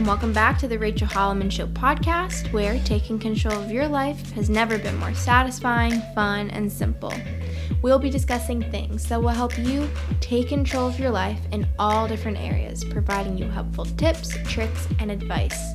and 0.00 0.06
welcome 0.06 0.32
back 0.32 0.56
to 0.56 0.66
the 0.66 0.78
Rachel 0.78 1.06
Holleman 1.06 1.52
Show 1.52 1.66
podcast, 1.66 2.50
where 2.54 2.78
taking 2.84 3.18
control 3.18 3.60
of 3.60 3.70
your 3.70 3.86
life 3.86 4.32
has 4.32 4.48
never 4.48 4.78
been 4.78 4.96
more 4.96 5.12
satisfying, 5.12 6.00
fun, 6.14 6.48
and 6.52 6.72
simple. 6.72 7.12
We'll 7.82 7.98
be 7.98 8.08
discussing 8.08 8.62
things 8.70 9.06
that 9.10 9.20
will 9.20 9.28
help 9.28 9.58
you 9.58 9.90
take 10.22 10.48
control 10.48 10.88
of 10.88 10.98
your 10.98 11.10
life 11.10 11.38
in 11.52 11.68
all 11.78 12.08
different 12.08 12.38
areas, 12.38 12.82
providing 12.82 13.36
you 13.36 13.44
helpful 13.50 13.84
tips, 13.84 14.38
tricks, 14.44 14.88
and 15.00 15.10
advice. 15.10 15.74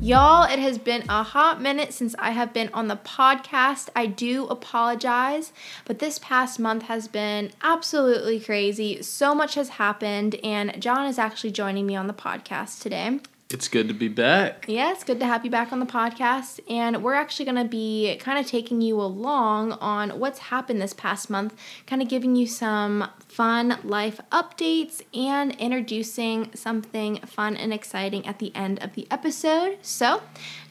Y'all, 0.00 0.44
it 0.44 0.60
has 0.60 0.78
been 0.78 1.02
a 1.08 1.24
hot 1.24 1.60
minute 1.60 1.92
since 1.92 2.14
I 2.20 2.30
have 2.30 2.52
been 2.52 2.70
on 2.72 2.86
the 2.86 2.98
podcast. 2.98 3.88
I 3.96 4.06
do 4.06 4.46
apologize, 4.46 5.52
but 5.84 5.98
this 5.98 6.20
past 6.20 6.60
month 6.60 6.84
has 6.84 7.08
been 7.08 7.50
absolutely 7.60 8.38
crazy. 8.38 9.02
So 9.02 9.34
much 9.34 9.56
has 9.56 9.70
happened, 9.70 10.36
and 10.44 10.80
John 10.80 11.08
is 11.08 11.18
actually 11.18 11.50
joining 11.50 11.86
me 11.86 11.96
on 11.96 12.06
the 12.06 12.14
podcast 12.14 12.80
today. 12.80 13.18
It's 13.50 13.68
good 13.68 13.88
to 13.88 13.94
be 13.94 14.08
back. 14.08 14.64
Yeah, 14.66 14.90
it's 14.90 15.04
good 15.04 15.20
to 15.20 15.26
have 15.26 15.44
you 15.44 15.50
back 15.50 15.70
on 15.70 15.78
the 15.78 15.86
podcast. 15.86 16.60
And 16.68 17.04
we're 17.04 17.14
actually 17.14 17.44
going 17.44 17.62
to 17.62 17.68
be 17.68 18.16
kind 18.18 18.38
of 18.38 18.46
taking 18.46 18.80
you 18.80 19.00
along 19.00 19.72
on 19.72 20.18
what's 20.18 20.38
happened 20.38 20.80
this 20.80 20.94
past 20.94 21.28
month, 21.28 21.54
kind 21.86 22.00
of 22.00 22.08
giving 22.08 22.36
you 22.36 22.46
some 22.46 23.08
fun 23.28 23.78
life 23.84 24.18
updates 24.32 25.02
and 25.14 25.52
introducing 25.56 26.50
something 26.54 27.18
fun 27.18 27.56
and 27.56 27.72
exciting 27.72 28.26
at 28.26 28.38
the 28.38 28.54
end 28.56 28.82
of 28.82 28.94
the 28.94 29.06
episode. 29.10 29.78
So 29.82 30.22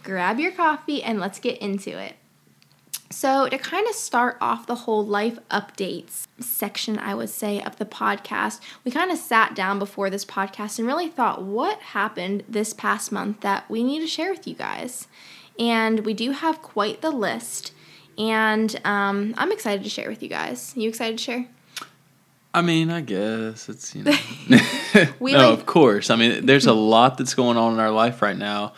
grab 0.04 0.40
your 0.40 0.52
coffee 0.52 1.04
and 1.04 1.20
let's 1.20 1.40
get 1.40 1.60
into 1.60 1.98
it. 1.98 2.16
So, 3.13 3.48
to 3.48 3.58
kind 3.59 3.88
of 3.88 3.94
start 3.94 4.38
off 4.41 4.66
the 4.66 4.73
whole 4.73 5.05
life 5.05 5.38
updates 5.52 6.26
section, 6.40 6.98
I 6.98 7.13
would 7.13 7.30
say, 7.30 7.62
of 7.62 7.77
the 7.77 7.85
podcast, 7.85 8.59
we 8.84 8.90
kind 8.91 9.12
of 9.12 9.20
sat 9.20 9.54
down 9.55 9.77
before 9.77 10.09
this 10.09 10.26
podcast 10.26 10.79
and 10.79 10.88
really 10.88 11.10
thought, 11.10 11.43
what 11.43 11.79
happened 11.79 12.43
this 12.49 12.73
past 12.73 13.12
month 13.12 13.41
that 13.41 13.70
we 13.70 13.84
need 13.84 13.99
to 13.99 14.07
share 14.07 14.32
with 14.32 14.48
you 14.48 14.55
guys? 14.55 15.07
And 15.60 15.99
we 16.07 16.15
do 16.15 16.32
have 16.32 16.63
quite 16.63 17.01
the 17.01 17.12
list, 17.12 17.71
and 18.18 18.76
um, 18.84 19.35
I'm 19.38 19.51
excited 19.51 19.84
to 19.84 19.90
share 19.91 20.10
with 20.10 20.23
you 20.23 20.29
guys. 20.29 20.73
You 20.76 20.90
excited 20.90 21.20
to 21.20 21.23
share? 21.23 21.48
I 22.51 22.63
mean, 22.63 22.90
I 22.90 23.01
guess 23.01 23.70
it's, 23.70 23.93
you 23.95 24.04
know. 24.05 24.18
no, 25.21 25.49
like- 25.49 25.60
of 25.60 25.68
course. 25.68 26.10
I 26.10 26.16
mean, 26.16 26.48
there's 26.48 26.66
a 26.66 26.73
lot 26.73 27.20
that's 27.20 27.35
going 27.35 27.57
on 27.57 27.73
in 27.73 27.79
our 27.79 27.91
life 27.91 28.23
right 28.23 28.38
now 28.38 28.73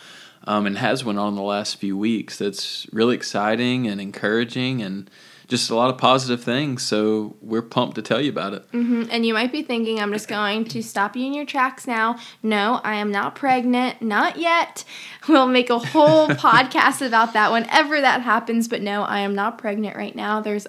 um, 0.47 0.65
and 0.65 0.77
has 0.77 1.03
went 1.03 1.19
on 1.19 1.35
the 1.35 1.41
last 1.41 1.77
few 1.77 1.97
weeks. 1.97 2.37
That's 2.37 2.87
really 2.91 3.15
exciting 3.15 3.87
and 3.87 3.99
encouraging 3.99 4.81
and 4.81 5.09
just 5.47 5.69
a 5.69 5.75
lot 5.75 5.89
of 5.89 5.97
positive 5.97 6.43
things. 6.43 6.83
So 6.83 7.35
we're 7.41 7.61
pumped 7.61 7.95
to 7.95 8.01
tell 8.01 8.19
you 8.19 8.29
about 8.29 8.53
it. 8.53 8.71
Mm-hmm. 8.71 9.03
And 9.11 9.25
you 9.25 9.33
might 9.33 9.51
be 9.51 9.61
thinking, 9.61 9.99
I'm 9.99 10.11
just 10.11 10.27
going 10.27 10.65
to 10.65 10.81
stop 10.81 11.15
you 11.15 11.25
in 11.25 11.33
your 11.33 11.45
tracks 11.45 11.85
now. 11.85 12.17
No, 12.41 12.81
I 12.83 12.95
am 12.95 13.11
not 13.11 13.35
pregnant, 13.35 14.01
not 14.01 14.37
yet. 14.37 14.83
We'll 15.27 15.47
make 15.47 15.71
a 15.71 15.79
whole 15.79 16.27
podcast 16.29 17.05
about 17.05 17.33
that 17.33 17.51
whenever 17.51 17.99
that 17.99 18.21
happens. 18.21 18.67
But 18.67 18.83
no, 18.83 19.01
I 19.01 19.21
am 19.21 19.33
not 19.33 19.57
pregnant 19.57 19.97
right 19.97 20.15
now. 20.15 20.39
There's 20.39 20.67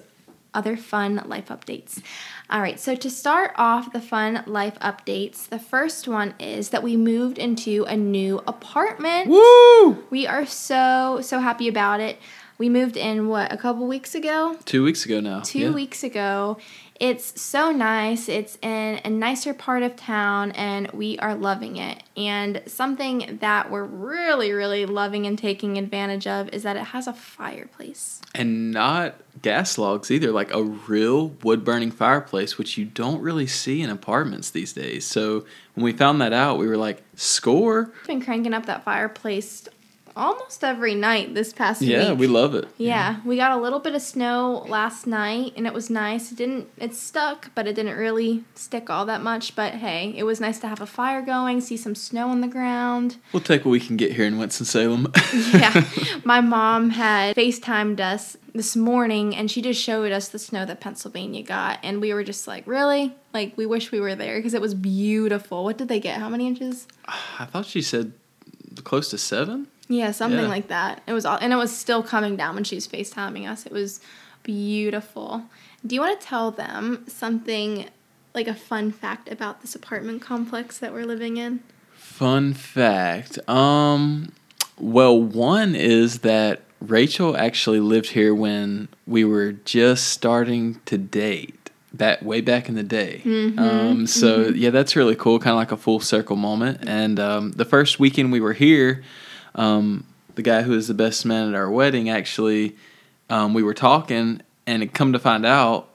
other 0.53 0.77
fun 0.77 1.21
life 1.25 1.47
updates. 1.49 2.01
All 2.49 2.61
right, 2.61 2.79
so 2.79 2.95
to 2.95 3.09
start 3.09 3.51
off 3.55 3.93
the 3.93 4.01
fun 4.01 4.43
life 4.45 4.77
updates, 4.79 5.47
the 5.47 5.59
first 5.59 6.07
one 6.07 6.33
is 6.39 6.69
that 6.69 6.83
we 6.83 6.95
moved 6.97 7.37
into 7.37 7.83
a 7.85 7.95
new 7.95 8.41
apartment. 8.47 9.29
Woo! 9.29 10.03
We 10.09 10.25
are 10.27 10.45
so, 10.45 11.19
so 11.21 11.39
happy 11.39 11.67
about 11.67 11.99
it. 11.99 12.19
We 12.57 12.69
moved 12.69 12.97
in, 12.97 13.27
what, 13.27 13.53
a 13.53 13.57
couple 13.57 13.87
weeks 13.87 14.15
ago? 14.15 14.57
Two 14.65 14.83
weeks 14.83 15.05
ago 15.05 15.19
now. 15.19 15.41
Two 15.41 15.59
yeah. 15.59 15.71
weeks 15.71 16.03
ago. 16.03 16.57
It's 16.99 17.39
so 17.39 17.71
nice. 17.71 18.27
It's 18.27 18.57
in 18.63 18.99
a 19.05 19.09
nicer 19.11 19.53
part 19.53 19.83
of 19.83 19.95
town, 19.95 20.51
and 20.53 20.89
we 20.91 21.19
are 21.19 21.35
loving 21.35 21.77
it. 21.77 22.01
And 22.15 22.63
something 22.65 23.37
that 23.41 23.69
we're 23.69 23.83
really, 23.83 24.51
really 24.51 24.87
loving 24.87 25.27
and 25.27 25.37
taking 25.37 25.77
advantage 25.77 26.25
of 26.25 26.49
is 26.49 26.63
that 26.63 26.75
it 26.75 26.85
has 26.85 27.05
a 27.05 27.13
fireplace. 27.13 28.19
And 28.33 28.71
not 28.71 29.13
gas 29.43 29.77
logs 29.77 30.09
either, 30.09 30.31
like 30.31 30.51
a 30.51 30.63
real 30.63 31.27
wood 31.43 31.63
burning 31.63 31.91
fireplace, 31.91 32.57
which 32.57 32.79
you 32.79 32.85
don't 32.85 33.21
really 33.21 33.45
see 33.45 33.83
in 33.83 33.91
apartments 33.91 34.49
these 34.49 34.73
days. 34.73 35.05
So 35.05 35.45
when 35.75 35.83
we 35.83 35.93
found 35.93 36.19
that 36.21 36.33
out, 36.33 36.57
we 36.57 36.67
were 36.67 36.77
like, 36.77 37.03
score. 37.13 37.93
Been 38.07 38.23
cranking 38.23 38.55
up 38.55 38.65
that 38.65 38.83
fireplace 38.83 39.67
almost 40.17 40.63
every 40.63 40.95
night 40.95 41.33
this 41.33 41.53
past 41.53 41.81
yeah, 41.81 41.97
week. 41.99 42.07
Yeah, 42.07 42.13
we 42.13 42.27
love 42.27 42.55
it. 42.55 42.65
Yeah, 42.77 42.87
yeah, 42.87 43.21
we 43.23 43.37
got 43.37 43.51
a 43.51 43.61
little 43.61 43.79
bit 43.79 43.95
of 43.95 44.01
snow 44.01 44.65
last 44.67 45.07
night 45.07 45.53
and 45.55 45.67
it 45.67 45.73
was 45.73 45.89
nice. 45.89 46.31
It 46.31 46.35
didn't 46.35 46.69
it 46.77 46.95
stuck, 46.95 47.51
but 47.55 47.67
it 47.67 47.73
didn't 47.73 47.97
really 47.97 48.43
stick 48.55 48.89
all 48.89 49.05
that 49.05 49.21
much, 49.21 49.55
but 49.55 49.75
hey, 49.75 50.13
it 50.17 50.23
was 50.23 50.41
nice 50.41 50.59
to 50.59 50.67
have 50.67 50.81
a 50.81 50.85
fire 50.85 51.21
going, 51.21 51.61
see 51.61 51.77
some 51.77 51.95
snow 51.95 52.29
on 52.29 52.41
the 52.41 52.47
ground. 52.47 53.17
We'll 53.31 53.43
take 53.43 53.63
what 53.63 53.71
we 53.71 53.79
can 53.79 53.95
get 53.95 54.13
here 54.13 54.25
in 54.25 54.37
Winston-Salem. 54.37 55.13
yeah. 55.53 55.85
My 56.23 56.41
mom 56.41 56.89
had 56.89 57.35
FaceTimed 57.35 57.99
us 57.99 58.35
this 58.53 58.75
morning 58.75 59.35
and 59.35 59.51
she 59.51 59.61
just 59.61 59.81
showed 59.81 60.11
us 60.11 60.29
the 60.29 60.39
snow 60.39 60.65
that 60.65 60.79
Pennsylvania 60.79 61.43
got 61.43 61.79
and 61.83 62.01
we 62.01 62.13
were 62.13 62.23
just 62.23 62.47
like, 62.47 62.65
"Really?" 62.65 63.15
Like 63.33 63.55
we 63.55 63.67
wish 63.67 63.91
we 63.91 63.99
were 63.99 64.15
there 64.15 64.37
because 64.37 64.55
it 64.55 64.61
was 64.61 64.73
beautiful. 64.73 65.63
What 65.63 65.77
did 65.77 65.87
they 65.89 65.99
get? 65.99 66.19
How 66.19 66.29
many 66.29 66.47
inches? 66.47 66.87
I 67.39 67.45
thought 67.45 67.67
she 67.67 67.81
said 67.81 68.13
close 68.83 69.09
to 69.09 69.17
7. 69.17 69.67
Yeah, 69.87 70.11
something 70.11 70.41
yeah. 70.41 70.47
like 70.47 70.67
that. 70.67 71.01
It 71.07 71.13
was 71.13 71.25
all, 71.25 71.37
and 71.39 71.53
it 71.53 71.55
was 71.55 71.75
still 71.75 72.03
coming 72.03 72.35
down 72.35 72.55
when 72.55 72.63
she 72.63 72.75
was 72.75 72.87
FaceTiming 72.87 73.49
us. 73.49 73.65
It 73.65 73.71
was 73.71 73.99
beautiful. 74.43 75.43
Do 75.85 75.95
you 75.95 76.01
want 76.01 76.19
to 76.19 76.25
tell 76.25 76.51
them 76.51 77.05
something 77.07 77.85
like 78.33 78.47
a 78.47 78.53
fun 78.53 78.91
fact 78.91 79.29
about 79.31 79.61
this 79.61 79.75
apartment 79.75 80.21
complex 80.21 80.77
that 80.77 80.93
we're 80.93 81.05
living 81.05 81.37
in? 81.37 81.61
Fun 81.93 82.53
fact. 82.53 83.37
Um 83.49 84.31
well, 84.79 85.19
one 85.19 85.75
is 85.75 86.19
that 86.19 86.61
Rachel 86.79 87.35
actually 87.35 87.79
lived 87.79 88.11
here 88.11 88.35
when 88.35 88.87
we 89.07 89.25
were 89.25 89.53
just 89.53 90.07
starting 90.07 90.79
to 90.85 90.97
date. 90.97 91.53
Back 91.93 92.21
way 92.21 92.41
back 92.41 92.69
in 92.69 92.75
the 92.75 92.83
day. 92.83 93.21
Mm-hmm. 93.23 93.57
Um, 93.57 94.07
so 94.07 94.45
mm-hmm. 94.45 94.55
yeah, 94.55 94.69
that's 94.69 94.95
really 94.95 95.15
cool. 95.15 95.39
Kind 95.39 95.53
of 95.53 95.57
like 95.57 95.71
a 95.71 95.77
full 95.77 95.99
circle 95.99 96.35
moment. 96.35 96.83
And 96.85 97.19
um, 97.19 97.51
the 97.53 97.65
first 97.65 97.99
weekend 97.99 98.31
we 98.31 98.39
were 98.39 98.53
here, 98.53 99.03
um, 99.57 100.05
the 100.35 100.41
guy 100.41 100.61
who 100.61 100.71
was 100.71 100.87
the 100.87 100.93
best 100.93 101.25
man 101.25 101.49
at 101.49 101.55
our 101.55 101.69
wedding 101.69 102.09
actually, 102.09 102.75
um, 103.29 103.53
we 103.53 103.63
were 103.63 103.73
talking, 103.73 104.41
and 104.65 104.83
it 104.83 104.93
come 104.93 105.13
to 105.13 105.19
find 105.19 105.45
out, 105.45 105.89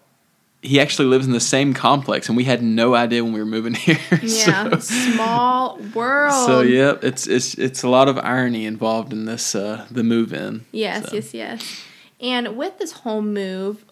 he 0.61 0.79
actually 0.79 1.09
lives 1.09 1.27
in 1.27 1.33
the 1.33 1.41
same 1.41 1.75
complex, 1.75 2.29
and 2.29 2.37
we 2.37 2.45
had 2.45 2.63
no 2.63 2.95
idea 2.95 3.25
when 3.25 3.33
we 3.33 3.41
were 3.41 3.47
moving 3.47 3.75
here. 3.75 3.99
Yeah, 4.23 4.71
so, 4.71 4.79
small 4.79 5.79
world. 5.95 6.47
So 6.47 6.61
yeah, 6.61 6.95
it's 7.03 7.27
it's 7.27 7.55
it's 7.55 7.83
a 7.83 7.89
lot 7.89 8.09
of 8.09 8.19
irony 8.19 8.67
involved 8.67 9.13
in 9.13 9.25
this 9.25 9.55
uh, 9.55 9.87
the 9.91 10.05
move 10.05 10.33
in. 10.33 10.65
Yes, 10.71 11.09
so. 11.09 11.17
yes, 11.17 11.35
yes. 11.35 11.85
And 12.21 12.57
with 12.57 12.79
this 12.79 12.93
whole 12.93 13.23
move, 13.23 13.85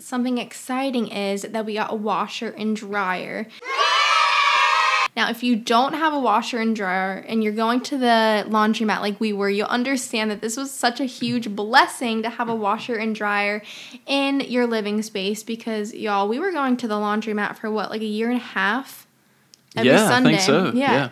something 0.00 0.38
exciting 0.38 1.08
is 1.08 1.42
that 1.42 1.64
we 1.64 1.74
got 1.74 1.92
a 1.92 1.96
washer 1.96 2.48
and 2.48 2.74
dryer. 2.74 3.46
Now, 5.16 5.30
if 5.30 5.42
you 5.42 5.56
don't 5.56 5.94
have 5.94 6.12
a 6.12 6.18
washer 6.18 6.58
and 6.58 6.76
dryer 6.76 7.24
and 7.26 7.42
you're 7.42 7.52
going 7.52 7.80
to 7.82 7.96
the 7.96 8.44
laundromat 8.48 9.00
like 9.00 9.18
we 9.18 9.32
were, 9.32 9.48
you'll 9.48 9.66
understand 9.66 10.30
that 10.30 10.42
this 10.42 10.56
was 10.56 10.70
such 10.70 11.00
a 11.00 11.06
huge 11.06 11.56
blessing 11.56 12.22
to 12.22 12.30
have 12.30 12.50
a 12.50 12.54
washer 12.54 12.96
and 12.96 13.14
dryer 13.14 13.62
in 14.06 14.40
your 14.40 14.66
living 14.66 15.00
space 15.02 15.42
because, 15.42 15.94
y'all, 15.94 16.28
we 16.28 16.38
were 16.38 16.52
going 16.52 16.76
to 16.76 16.86
the 16.86 16.96
laundromat 16.96 17.56
for 17.56 17.70
what, 17.70 17.90
like 17.90 18.02
a 18.02 18.06
year 18.06 18.28
and 18.28 18.36
a 18.36 18.44
half? 18.44 19.06
Every 19.74 19.90
yeah, 19.90 20.08
Sunday. 20.08 20.34
I 20.34 20.38
think 20.38 20.42
so. 20.42 20.72
yeah. 20.74 20.92
yeah 20.92 21.08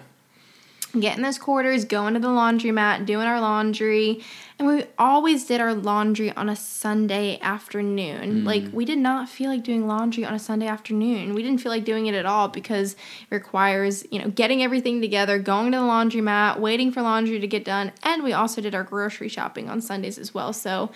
getting 1.01 1.23
those 1.23 1.39
quarters, 1.39 1.85
going 1.85 2.15
to 2.15 2.21
the 2.21 2.29
laundromat, 2.29 3.07
doing 3.07 3.27
our 3.27 3.41
laundry. 3.41 4.23
And 4.59 4.69
we 4.69 4.85
always 4.99 5.45
did 5.47 5.61
our 5.61 5.75
laundry 5.75 6.31
on 6.31 6.49
a 6.49 6.55
Sunday 6.55 7.39
afternoon. 7.41 8.43
Mm. 8.43 8.45
Like, 8.45 8.65
we 8.73 8.85
did 8.85 8.99
not 8.99 9.29
feel 9.29 9.51
like 9.51 9.65
doing 9.65 9.87
laundry 9.87 10.25
on 10.25 10.33
a 10.33 10.39
Sunday 10.39 10.67
afternoon. 10.67 11.35
We 11.35 11.43
didn't 11.43 11.61
feel 11.61 11.73
like 11.73 11.85
doing 11.85 12.07
it 12.07 12.15
at 12.15 12.27
all 12.27 12.49
because 12.49 12.93
it 12.93 13.35
requires, 13.35 14.05
you 14.13 14.21
know, 14.21 14.31
getting 14.31 14.63
everything 14.63 15.01
together, 15.01 15.39
going 15.39 15.73
to 15.73 15.79
the 15.79 15.85
laundromat, 15.85 16.61
waiting 16.61 16.93
for 16.93 17.03
laundry 17.03 17.41
to 17.41 17.47
get 17.47 17.65
done. 17.65 17.93
And 18.03 18.23
we 18.23 18.33
also 18.33 18.61
did 18.61 18.75
our 18.75 18.85
grocery 18.85 19.29
shopping 19.29 19.69
on 19.69 19.81
Sundays 19.81 20.19
as 20.19 20.33
well. 20.33 20.53
So, 20.53 20.93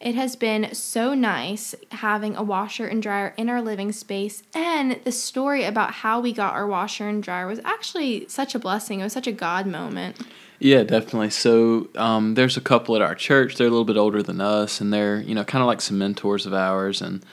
it 0.00 0.14
has 0.14 0.34
been 0.34 0.74
so 0.74 1.12
nice 1.12 1.74
having 1.90 2.34
a 2.34 2.42
washer 2.42 2.86
and 2.86 3.02
dryer 3.02 3.34
in 3.36 3.50
our 3.50 3.60
living 3.60 3.92
space. 3.92 4.42
And 4.54 4.98
the 5.04 5.12
story 5.12 5.64
about 5.64 5.92
how 5.92 6.20
we 6.20 6.32
got 6.32 6.54
our 6.54 6.66
washer 6.66 7.06
and 7.06 7.22
dryer 7.22 7.46
was 7.46 7.60
actually 7.64 8.26
such 8.26 8.54
a 8.54 8.58
blessing. 8.58 9.00
It 9.00 9.04
was 9.04 9.12
such 9.12 9.26
a 9.26 9.32
God 9.32 9.66
moment. 9.66 10.16
Yeah, 10.58 10.84
definitely. 10.84 11.30
So 11.30 11.88
um, 11.96 12.34
there's 12.34 12.56
a 12.56 12.62
couple 12.62 12.96
at 12.96 13.02
our 13.02 13.14
church. 13.14 13.56
They're 13.56 13.66
a 13.66 13.70
little 13.70 13.84
bit 13.84 13.98
older 13.98 14.22
than 14.22 14.40
us, 14.40 14.80
and 14.80 14.92
they're 14.92 15.20
you 15.20 15.34
know 15.34 15.44
kind 15.44 15.62
of 15.62 15.66
like 15.66 15.80
some 15.80 15.98
mentors 15.98 16.46
of 16.46 16.54
ours. 16.54 17.02
And 17.02 17.24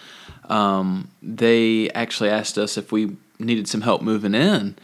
um, 0.50 1.10
they 1.22 1.90
actually 1.92 2.30
asked 2.30 2.58
us 2.58 2.78
if 2.78 2.92
we 2.92 3.16
needed 3.40 3.68
some 3.68 3.82
help 3.82 4.02
moving 4.02 4.34
in. 4.34 4.78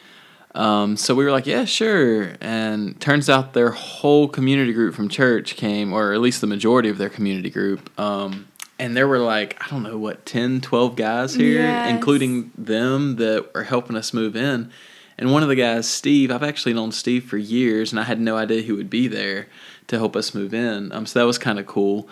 Um, 0.55 0.97
so 0.97 1.15
we 1.15 1.25
were 1.25 1.31
like, 1.31 1.47
yeah, 1.47 1.65
sure. 1.65 2.35
And 2.39 2.99
turns 3.01 3.29
out 3.29 3.53
their 3.53 3.71
whole 3.71 4.27
community 4.27 4.73
group 4.73 4.93
from 4.93 5.09
church 5.09 5.55
came, 5.55 5.93
or 5.93 6.13
at 6.13 6.21
least 6.21 6.41
the 6.41 6.47
majority 6.47 6.89
of 6.89 6.97
their 6.97 7.09
community 7.09 7.49
group. 7.49 7.89
Um, 7.99 8.47
and 8.79 8.95
there 8.97 9.07
were 9.07 9.19
like, 9.19 9.57
I 9.63 9.69
don't 9.69 9.83
know 9.83 9.97
what, 9.97 10.25
10, 10.25 10.61
12 10.61 10.95
guys 10.95 11.35
here, 11.35 11.61
yes. 11.61 11.89
including 11.89 12.51
them 12.57 13.15
that 13.17 13.53
were 13.53 13.63
helping 13.63 13.95
us 13.95 14.13
move 14.13 14.35
in. 14.35 14.71
And 15.17 15.31
one 15.31 15.43
of 15.43 15.49
the 15.49 15.55
guys, 15.55 15.87
Steve, 15.87 16.31
I've 16.31 16.43
actually 16.43 16.73
known 16.73 16.91
Steve 16.91 17.23
for 17.25 17.37
years, 17.37 17.91
and 17.91 17.99
I 17.99 18.03
had 18.03 18.19
no 18.19 18.35
idea 18.35 18.61
he 18.61 18.71
would 18.71 18.89
be 18.89 19.07
there 19.07 19.47
to 19.87 19.97
help 19.97 20.15
us 20.15 20.33
move 20.33 20.53
in. 20.53 20.91
Um, 20.91 21.05
so 21.05 21.19
that 21.19 21.25
was 21.25 21.37
kind 21.37 21.59
of 21.59 21.67
cool. 21.67 22.09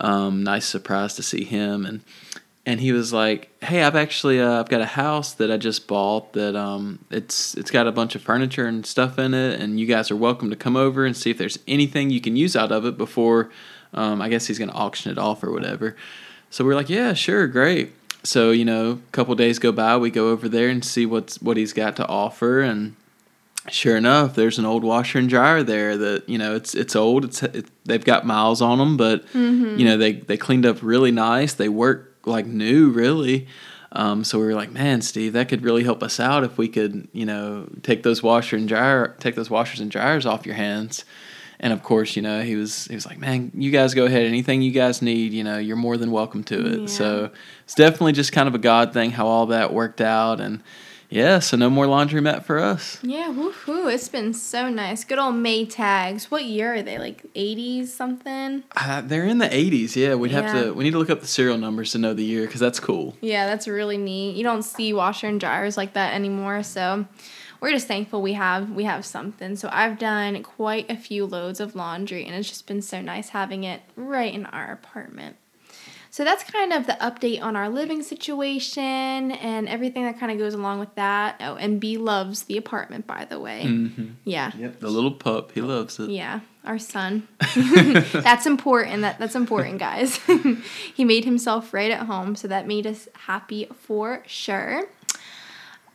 Um, 0.00 0.42
nice 0.42 0.66
surprise 0.66 1.14
to 1.16 1.22
see 1.22 1.44
him, 1.44 1.84
and 1.84 2.00
and 2.66 2.80
he 2.80 2.92
was 2.92 3.12
like, 3.12 3.50
"Hey, 3.62 3.82
I've 3.82 3.96
actually 3.96 4.40
uh, 4.40 4.60
I've 4.60 4.68
got 4.68 4.80
a 4.80 4.86
house 4.86 5.34
that 5.34 5.50
I 5.50 5.56
just 5.56 5.86
bought 5.86 6.32
that 6.34 6.56
um 6.56 6.98
it's 7.10 7.54
it's 7.56 7.70
got 7.70 7.86
a 7.86 7.92
bunch 7.92 8.14
of 8.14 8.22
furniture 8.22 8.66
and 8.66 8.84
stuff 8.86 9.18
in 9.18 9.34
it, 9.34 9.60
and 9.60 9.78
you 9.78 9.86
guys 9.86 10.10
are 10.10 10.16
welcome 10.16 10.50
to 10.50 10.56
come 10.56 10.76
over 10.76 11.04
and 11.04 11.16
see 11.16 11.30
if 11.30 11.38
there's 11.38 11.58
anything 11.68 12.10
you 12.10 12.20
can 12.20 12.36
use 12.36 12.56
out 12.56 12.72
of 12.72 12.84
it 12.86 12.96
before 12.96 13.50
um, 13.92 14.20
I 14.22 14.28
guess 14.28 14.46
he's 14.46 14.58
gonna 14.58 14.72
auction 14.72 15.10
it 15.12 15.18
off 15.18 15.42
or 15.44 15.50
whatever." 15.52 15.94
So 16.50 16.64
we're 16.64 16.74
like, 16.74 16.88
"Yeah, 16.90 17.12
sure, 17.14 17.46
great." 17.46 17.92
So 18.22 18.50
you 18.52 18.64
know, 18.64 18.92
a 18.92 19.12
couple 19.12 19.34
days 19.34 19.58
go 19.58 19.70
by, 19.72 19.96
we 19.98 20.10
go 20.10 20.30
over 20.30 20.48
there 20.48 20.68
and 20.70 20.82
see 20.84 21.04
what's 21.04 21.42
what 21.42 21.56
he's 21.58 21.72
got 21.74 21.96
to 21.96 22.06
offer, 22.08 22.60
and 22.60 22.96
sure 23.68 23.96
enough, 23.96 24.34
there's 24.34 24.58
an 24.58 24.64
old 24.64 24.84
washer 24.84 25.18
and 25.18 25.28
dryer 25.28 25.62
there 25.62 25.96
that 25.98 26.28
you 26.28 26.38
know 26.38 26.54
it's 26.54 26.74
it's 26.74 26.96
old. 26.96 27.24
It's 27.26 27.42
it, 27.42 27.66
they've 27.84 28.04
got 28.04 28.24
miles 28.26 28.62
on 28.62 28.78
them, 28.78 28.96
but 28.96 29.26
Mm-hmm. 29.32 29.78
you 29.78 29.84
know 29.84 29.96
they 29.98 30.12
they 30.12 30.36
cleaned 30.38 30.64
up 30.64 30.78
really 30.80 31.10
nice. 31.10 31.52
They 31.54 31.68
work 31.68 32.13
like 32.26 32.46
new, 32.46 32.90
really. 32.90 33.46
Um, 33.92 34.24
so 34.24 34.40
we 34.40 34.46
were 34.46 34.54
like, 34.54 34.72
man, 34.72 35.02
Steve, 35.02 35.34
that 35.34 35.48
could 35.48 35.62
really 35.62 35.84
help 35.84 36.02
us 36.02 36.18
out 36.18 36.42
if 36.42 36.58
we 36.58 36.68
could, 36.68 37.06
you 37.12 37.24
know, 37.24 37.68
take 37.82 38.02
those 38.02 38.22
washer 38.22 38.56
and 38.56 38.66
dryer, 38.68 39.14
take 39.20 39.36
those 39.36 39.50
washers 39.50 39.80
and 39.80 39.90
dryers 39.90 40.26
off 40.26 40.44
your 40.46 40.56
hands. 40.56 41.04
And 41.60 41.72
of 41.72 41.82
course, 41.84 42.16
you 42.16 42.22
know, 42.22 42.42
he 42.42 42.56
was 42.56 42.86
he 42.86 42.94
was 42.96 43.06
like, 43.06 43.18
man, 43.18 43.52
you 43.54 43.70
guys 43.70 43.94
go 43.94 44.06
ahead. 44.06 44.26
Anything 44.26 44.62
you 44.62 44.72
guys 44.72 45.00
need, 45.00 45.32
you 45.32 45.44
know, 45.44 45.58
you're 45.58 45.76
more 45.76 45.96
than 45.96 46.10
welcome 46.10 46.42
to 46.44 46.66
it. 46.66 46.80
Yeah. 46.80 46.86
So 46.86 47.30
it's 47.62 47.74
definitely 47.74 48.12
just 48.12 48.32
kind 48.32 48.48
of 48.48 48.54
a 48.56 48.58
God 48.58 48.92
thing 48.92 49.12
how 49.12 49.28
all 49.28 49.46
that 49.46 49.72
worked 49.72 50.00
out. 50.00 50.40
And 50.40 50.62
yeah, 51.14 51.38
so 51.38 51.56
no 51.56 51.70
more 51.70 51.86
laundromat 51.86 52.44
for 52.44 52.58
us. 52.58 52.98
Yeah, 53.02 53.28
woohoo. 53.28 53.92
It's 53.92 54.08
been 54.08 54.32
so 54.34 54.68
nice. 54.68 55.04
Good 55.04 55.20
old 55.20 55.36
Maytags. 55.36 56.24
What 56.24 56.44
year 56.44 56.74
are 56.74 56.82
they? 56.82 56.98
Like 56.98 57.22
80s 57.34 57.86
something? 57.86 58.64
Uh, 58.76 59.00
they're 59.00 59.24
in 59.24 59.38
the 59.38 59.48
80s. 59.48 59.94
Yeah, 59.94 60.16
we'd 60.16 60.32
have 60.32 60.52
to. 60.52 60.72
We 60.74 60.82
need 60.82 60.90
to 60.90 60.98
look 60.98 61.10
up 61.10 61.20
the 61.20 61.28
serial 61.28 61.56
numbers 61.56 61.92
to 61.92 61.98
know 61.98 62.14
the 62.14 62.24
year 62.24 62.46
because 62.46 62.60
that's 62.60 62.80
cool. 62.80 63.16
Yeah, 63.20 63.46
that's 63.46 63.68
really 63.68 63.96
neat. 63.96 64.34
You 64.34 64.42
don't 64.42 64.64
see 64.64 64.92
washer 64.92 65.28
and 65.28 65.38
dryers 65.38 65.76
like 65.76 65.92
that 65.92 66.14
anymore, 66.14 66.64
so 66.64 67.06
we're 67.60 67.70
just 67.70 67.86
thankful 67.86 68.20
we 68.20 68.32
have 68.32 68.72
we 68.72 68.84
have 68.84 69.06
something. 69.06 69.54
So 69.56 69.68
I've 69.72 69.98
done 69.98 70.42
quite 70.42 70.90
a 70.90 70.96
few 70.96 71.24
loads 71.24 71.60
of 71.60 71.76
laundry 71.76 72.26
and 72.26 72.34
it's 72.34 72.48
just 72.48 72.66
been 72.66 72.82
so 72.82 73.00
nice 73.00 73.30
having 73.30 73.64
it 73.64 73.82
right 73.96 74.34
in 74.34 74.46
our 74.46 74.72
apartment. 74.72 75.36
So 76.14 76.22
that's 76.22 76.44
kind 76.44 76.72
of 76.72 76.86
the 76.86 76.92
update 77.00 77.42
on 77.42 77.56
our 77.56 77.68
living 77.68 78.00
situation 78.04 79.32
and 79.32 79.68
everything 79.68 80.04
that 80.04 80.16
kind 80.16 80.30
of 80.30 80.38
goes 80.38 80.54
along 80.54 80.78
with 80.78 80.94
that. 80.94 81.40
Oh, 81.40 81.56
and 81.56 81.80
B 81.80 81.96
loves 81.96 82.44
the 82.44 82.56
apartment 82.56 83.04
by 83.04 83.24
the 83.24 83.40
way. 83.40 83.64
Mm-hmm. 83.64 84.10
Yeah. 84.22 84.52
Yep, 84.56 84.78
the 84.78 84.90
little 84.90 85.10
pup, 85.10 85.50
he 85.50 85.60
loves 85.60 85.98
it. 85.98 86.10
Yeah, 86.10 86.38
our 86.64 86.78
son. 86.78 87.26
that's 88.12 88.46
important. 88.46 89.02
That 89.02 89.18
that's 89.18 89.34
important, 89.34 89.80
guys. 89.80 90.20
he 90.94 91.04
made 91.04 91.24
himself 91.24 91.74
right 91.74 91.90
at 91.90 92.06
home, 92.06 92.36
so 92.36 92.46
that 92.46 92.68
made 92.68 92.86
us 92.86 93.08
happy 93.14 93.66
for 93.74 94.22
sure. 94.24 94.84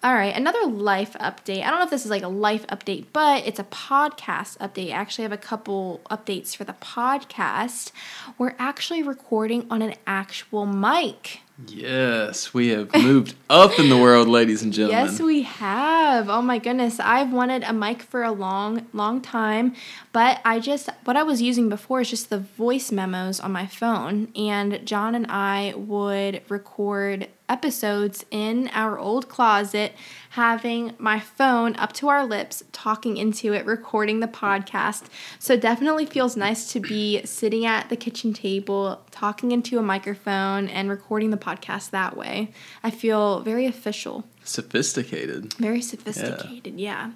All 0.02 0.14
right, 0.14 0.34
another 0.34 0.66
life 0.66 1.12
update. 1.20 1.62
I 1.62 1.70
don't 1.70 1.80
know 1.80 1.84
if 1.84 1.90
this 1.90 2.06
is 2.06 2.12
like 2.12 2.24
a 2.24 2.30
life 2.30 2.66
update, 2.68 3.08
but 3.12 3.46
it's 3.46 3.60
a 3.60 3.66
podcast 3.66 4.58
update. 4.60 4.88
I 4.88 4.92
actually 4.92 5.24
have 5.24 5.34
a 5.34 5.38
couple 5.38 6.00
updates 6.10 6.56
for 6.56 6.64
the 6.64 6.72
podcast. 6.74 7.92
We're 8.38 8.56
actually 8.58 9.04
recording 9.04 9.68
on 9.70 9.82
an 9.82 9.96
actual 10.08 10.66
mic. 10.66 11.42
Yes, 11.68 12.54
we 12.54 12.70
have 12.70 12.94
moved 12.94 13.36
up 13.50 13.78
in 13.78 13.90
the 13.90 13.98
world, 13.98 14.30
ladies 14.30 14.64
and 14.64 14.72
gentlemen. 14.72 15.06
Yes, 15.08 15.20
we 15.20 15.42
have. 15.42 16.30
Oh 16.30 16.42
my 16.42 16.60
goodness. 16.60 17.02
I've 17.02 17.34
wanted 17.34 17.64
a 17.64 17.74
mic 17.74 18.02
for 18.02 18.24
a 18.24 18.32
long, 18.32 18.88
long 18.94 19.20
time, 19.20 19.76
but 20.14 20.40
I 20.46 20.62
just, 20.62 20.88
what 21.04 21.18
I 21.18 21.24
was 21.24 21.42
using 21.42 21.68
before 21.68 22.00
is 22.00 22.10
just 22.10 22.30
the 22.30 22.40
voice 22.40 22.90
memos 22.90 23.42
on 23.42 23.52
my 23.52 23.68
phone. 23.68 24.32
And 24.34 24.80
John 24.86 25.14
and 25.14 25.26
I 25.28 25.74
would 25.76 26.42
record 26.48 27.28
episodes 27.50 28.26
in 28.32 28.70
our 28.74 28.98
old 28.98 29.28
closet, 29.28 29.94
having 30.32 30.94
my 30.98 31.20
phone 31.20 31.76
up 31.76 31.92
to 31.94 32.08
our 32.08 32.26
lips, 32.26 32.64
talking 32.72 33.18
into 33.18 33.54
it, 33.54 33.66
recording 33.66 34.20
the 34.20 34.28
podcast. 34.28 35.06
So 35.40 35.56
it 35.56 35.62
definitely 35.62 36.06
feels 36.06 36.38
nice 36.38 36.72
to 36.72 36.80
be 36.80 37.26
sitting 37.26 37.66
at 37.66 37.90
the 37.90 37.98
kitchen 37.98 38.34
table, 38.34 39.02
talking 39.12 39.52
into 39.52 39.80
a 39.80 39.82
microphone, 39.82 40.68
and 40.70 40.90
recording 40.90 41.32
the 41.32 41.38
podcast 41.38 41.90
that 41.90 42.16
way. 42.16 42.52
I 42.84 42.92
feel 42.92 43.42
very 43.42 43.66
official. 43.66 44.24
Sophisticated. 44.44 45.54
Very 45.56 45.82
sophisticated, 45.82 46.80
yeah. 46.80 47.12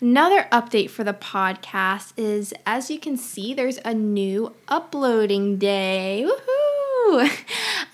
Another 0.00 0.46
update 0.52 0.90
for 0.90 1.02
the 1.02 1.12
podcast 1.12 2.12
is 2.16 2.54
as 2.64 2.88
you 2.88 3.00
can 3.00 3.16
see, 3.16 3.52
there's 3.52 3.78
a 3.84 3.92
new 3.92 4.54
uploading 4.68 5.58
day. 5.58 6.24
Woohoo! 6.24 7.30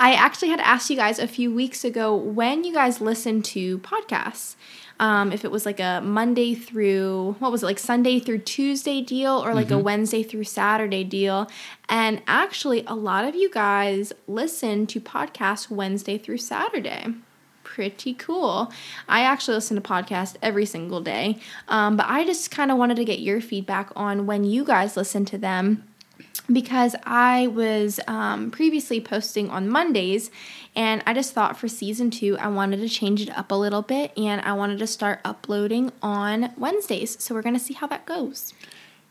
I 0.04 0.12
actually 0.12 0.50
had 0.50 0.60
asked 0.60 0.90
you 0.90 0.96
guys 0.96 1.18
a 1.18 1.26
few 1.26 1.50
weeks 1.50 1.82
ago 1.82 2.14
when 2.14 2.62
you 2.62 2.74
guys 2.74 3.00
listen 3.00 3.40
to 3.40 3.78
podcasts. 3.78 4.54
Um, 5.00 5.32
if 5.32 5.46
it 5.46 5.50
was 5.50 5.64
like 5.64 5.80
a 5.80 6.02
Monday 6.04 6.54
through, 6.54 7.36
what 7.38 7.50
was 7.50 7.62
it, 7.62 7.66
like 7.66 7.78
Sunday 7.78 8.20
through 8.20 8.40
Tuesday 8.40 9.00
deal 9.00 9.42
or 9.42 9.54
like 9.54 9.70
a 9.70 9.78
Wednesday 9.78 10.22
through 10.22 10.44
Saturday 10.44 11.04
deal. 11.04 11.50
And 11.88 12.20
actually, 12.26 12.84
a 12.86 12.94
lot 12.94 13.24
of 13.24 13.34
you 13.34 13.48
guys 13.48 14.12
listen 14.28 14.86
to 14.88 15.00
podcasts 15.00 15.70
Wednesday 15.70 16.18
through 16.18 16.36
Saturday 16.38 17.06
pretty 17.62 18.12
cool. 18.14 18.70
I 19.08 19.22
actually 19.22 19.54
listen 19.54 19.74
to 19.74 19.80
podcasts 19.80 20.36
every 20.42 20.66
single 20.66 21.00
day, 21.00 21.38
um, 21.66 21.96
but 21.96 22.06
I 22.06 22.24
just 22.24 22.50
kind 22.50 22.70
of 22.70 22.76
wanted 22.76 22.96
to 22.98 23.04
get 23.06 23.20
your 23.20 23.40
feedback 23.40 23.90
on 23.96 24.26
when 24.26 24.44
you 24.44 24.64
guys 24.64 24.98
listen 24.98 25.24
to 25.24 25.38
them 25.38 25.82
because 26.52 26.94
I 27.05 27.46
was 27.46 28.00
um, 28.06 28.50
previously 28.50 29.00
posting 29.00 29.50
on 29.50 29.69
Mondays, 29.69 30.31
and 30.76 31.02
I 31.06 31.14
just 31.14 31.32
thought 31.32 31.58
for 31.58 31.69
season 31.69 32.11
two, 32.11 32.37
I 32.38 32.49
wanted 32.49 32.79
to 32.79 32.88
change 32.88 33.23
it 33.23 33.31
up 33.37 33.50
a 33.50 33.55
little 33.55 33.82
bit 33.82 34.12
and 34.17 34.41
I 34.41 34.52
wanted 34.55 34.79
to 34.81 34.87
start 34.87 35.20
uploading 35.25 35.93
on 36.02 36.52
Wednesdays. 36.56 37.23
So 37.23 37.35
we're 37.35 37.43
going 37.43 37.55
to 37.55 37.61
see 37.61 37.75
how 37.75 37.87
that 37.87 38.06
goes. 38.06 38.52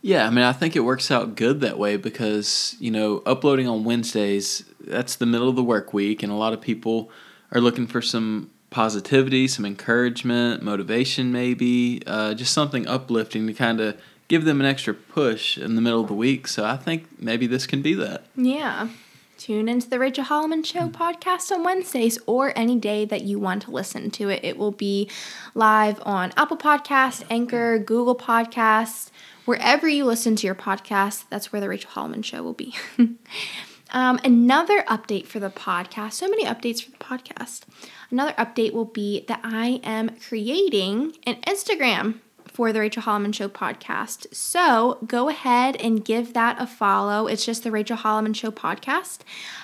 Yeah, 0.02 0.28
I 0.28 0.30
mean, 0.30 0.44
I 0.44 0.52
think 0.52 0.76
it 0.76 0.82
works 0.82 1.10
out 1.10 1.36
good 1.36 1.62
that 1.62 1.80
way 1.80 1.96
because, 1.96 2.76
you 2.80 2.92
know, 2.92 3.24
uploading 3.26 3.70
on 3.70 3.86
Wednesdays, 3.86 4.66
that's 4.82 5.16
the 5.16 5.26
middle 5.26 5.48
of 5.48 5.56
the 5.56 5.64
work 5.64 5.94
week, 5.94 6.24
and 6.24 6.32
a 6.32 6.36
lot 6.36 6.52
of 6.52 6.60
people 6.60 7.10
are 7.54 7.62
looking 7.62 7.88
for 7.88 8.02
some 8.02 8.52
positivity, 8.70 9.48
some 9.48 9.66
encouragement, 9.66 10.62
motivation, 10.62 11.32
maybe, 11.32 12.02
uh, 12.06 12.34
just 12.34 12.54
something 12.54 12.86
uplifting 12.86 13.48
to 13.48 13.54
kind 13.54 13.80
of 13.80 13.98
give 14.34 14.46
them 14.46 14.60
an 14.60 14.66
extra 14.66 14.96
push 14.96 15.60
in 15.60 15.76
the 15.76 15.82
middle 15.82 16.02
of 16.02 16.08
the 16.08 16.14
week. 16.16 16.48
So 16.48 16.66
I 16.66 16.76
think 16.76 17.22
maybe 17.22 17.46
this 17.46 17.68
can 17.68 17.84
be 17.84 17.94
that. 17.94 18.26
Yeah. 18.36 18.90
Tune 19.38 19.70
into 19.70 19.88
the 19.88 20.00
Rachel 20.00 20.24
Holleman 20.24 20.66
Show 20.66 20.90
podcast 20.90 21.52
on 21.52 21.64
Wednesdays 21.64 22.18
or 22.26 22.52
any 22.56 22.76
day 22.80 23.06
that 23.06 23.22
you 23.22 23.38
want 23.38 23.62
to 23.64 23.72
listen 23.72 24.10
to 24.10 24.30
it. 24.30 24.44
It 24.44 24.58
will 24.58 24.72
be 24.72 25.08
live 25.54 26.02
on 26.04 26.34
Apple 26.36 26.58
Podcast, 26.58 27.24
Anchor, 27.30 27.78
Google 27.78 28.16
Podcasts, 28.16 29.12
wherever 29.46 29.88
you 29.88 30.04
listen 30.04 30.36
to 30.38 30.48
your 30.48 30.56
podcast. 30.56 31.26
That's 31.30 31.54
where 31.54 31.62
the 31.62 31.70
Rachel 31.70 31.92
Holleman 31.92 32.26
Show 32.26 32.42
will 32.42 32.54
be. 32.54 32.74
um, 33.92 34.20
another 34.24 34.82
update 34.84 35.28
for 35.28 35.40
the 35.40 35.52
podcast. 35.52 36.14
So 36.14 36.28
many 36.28 36.44
updates 36.44 36.84
for 36.84 36.90
the 36.90 36.98
podcast. 36.98 37.66
Another 38.10 38.34
update 38.40 38.74
will 38.74 38.86
be 38.86 39.26
that 39.28 39.42
I 39.44 39.80
am 39.84 40.18
creating 40.18 41.18
an 41.28 41.36
Instagram 41.42 42.16
for 42.54 42.72
the 42.72 42.80
Rachel 42.80 43.04
Holleman 43.04 43.34
Show 43.34 43.50
podcast. 43.50 44.34
So 44.34 45.00
go 45.06 45.30
ahead 45.30 45.76
and 45.78 46.06
give 46.06 46.34
that 46.34 46.62
a 46.62 46.68
follow. 46.68 47.28
It's 47.28 47.46
just 47.46 47.64
the 47.64 47.72
Rachel 47.72 47.98
Holleman 47.98 48.36
Show 48.36 48.52
podcast 48.52 49.20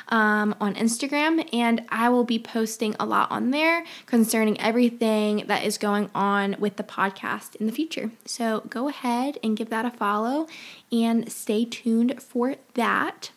um, 0.09 0.55
on 0.59 0.75
Instagram, 0.75 1.47
and 1.53 1.85
I 1.89 2.09
will 2.09 2.23
be 2.23 2.39
posting 2.39 2.95
a 2.99 3.05
lot 3.05 3.31
on 3.31 3.51
there 3.51 3.85
concerning 4.05 4.59
everything 4.59 5.43
that 5.47 5.63
is 5.63 5.77
going 5.77 6.09
on 6.15 6.55
with 6.59 6.77
the 6.77 6.83
podcast 6.83 7.55
in 7.55 7.67
the 7.67 7.71
future. 7.71 8.11
So 8.25 8.63
go 8.69 8.87
ahead 8.89 9.37
and 9.43 9.55
give 9.55 9.69
that 9.69 9.85
a 9.85 9.91
follow 9.91 10.47
and 10.91 11.31
stay 11.31 11.65
tuned 11.65 12.21
for 12.21 12.55
that. 12.73 13.31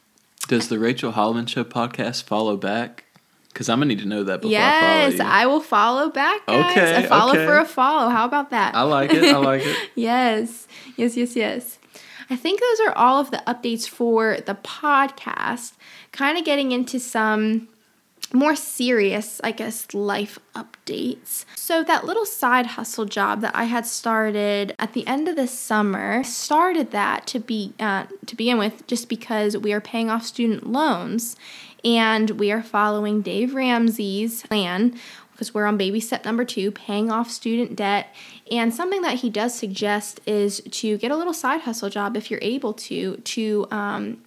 Does 0.48 0.68
the 0.68 0.78
Rachel 0.78 1.12
Holloman 1.12 1.48
Show 1.48 1.64
podcast 1.64 2.24
follow 2.24 2.56
back? 2.56 3.04
Because 3.52 3.68
I'm 3.68 3.78
going 3.78 3.90
to 3.90 3.94
need 3.94 4.02
to 4.02 4.08
know 4.08 4.24
that 4.24 4.40
before 4.40 4.52
yes, 4.52 5.14
I 5.14 5.16
follow 5.16 5.28
you. 5.28 5.34
I 5.34 5.46
will 5.46 5.60
follow 5.60 6.10
back, 6.10 6.46
guys. 6.46 6.70
Okay, 6.70 7.04
a 7.04 7.08
follow 7.08 7.32
okay. 7.32 7.44
for 7.44 7.58
a 7.58 7.64
follow. 7.64 8.08
How 8.08 8.24
about 8.24 8.50
that? 8.50 8.74
I 8.74 8.82
like 8.82 9.12
it. 9.12 9.24
I 9.24 9.36
like 9.36 9.62
it. 9.62 9.76
yes, 9.94 10.66
yes, 10.96 11.16
yes, 11.16 11.36
yes. 11.36 11.78
I 12.30 12.36
think 12.36 12.60
those 12.60 12.88
are 12.88 12.96
all 12.96 13.20
of 13.20 13.30
the 13.30 13.42
updates 13.46 13.86
for 13.86 14.38
the 14.46 14.54
podcast. 14.54 15.74
Kind 16.12 16.38
of 16.38 16.44
getting 16.44 16.72
into 16.72 16.98
some 16.98 17.68
more 18.32 18.56
serious, 18.56 19.40
I 19.44 19.52
guess, 19.52 19.92
life 19.92 20.38
updates. 20.54 21.44
So, 21.54 21.84
that 21.84 22.04
little 22.04 22.24
side 22.24 22.66
hustle 22.66 23.04
job 23.04 23.40
that 23.42 23.54
I 23.54 23.64
had 23.64 23.86
started 23.86 24.74
at 24.78 24.94
the 24.94 25.06
end 25.06 25.28
of 25.28 25.36
the 25.36 25.46
summer, 25.46 26.24
started 26.24 26.90
that 26.92 27.26
to 27.28 27.40
be 27.40 27.74
uh, 27.78 28.06
to 28.26 28.36
begin 28.36 28.58
with, 28.58 28.86
just 28.86 29.08
because 29.08 29.56
we 29.56 29.72
are 29.72 29.80
paying 29.80 30.10
off 30.10 30.24
student 30.24 30.66
loans, 30.66 31.36
and 31.84 32.30
we 32.32 32.50
are 32.50 32.62
following 32.62 33.22
Dave 33.22 33.54
Ramsey's 33.54 34.42
plan 34.42 34.98
because 35.32 35.54
we're 35.54 35.66
on 35.66 35.76
baby 35.76 35.98
step 35.98 36.24
number 36.24 36.44
two, 36.44 36.70
paying 36.70 37.10
off 37.10 37.30
student 37.30 37.74
debt. 37.74 38.14
And 38.50 38.72
something 38.72 39.02
that 39.02 39.20
he 39.20 39.30
does 39.30 39.54
suggest 39.54 40.20
is 40.26 40.60
to 40.70 40.98
get 40.98 41.10
a 41.10 41.16
little 41.16 41.32
side 41.32 41.62
hustle 41.62 41.90
job 41.90 42.16
if 42.16 42.30
you're 42.30 42.40
able 42.42 42.74
to, 42.74 43.16
to 43.16 43.66
um, 43.70 44.22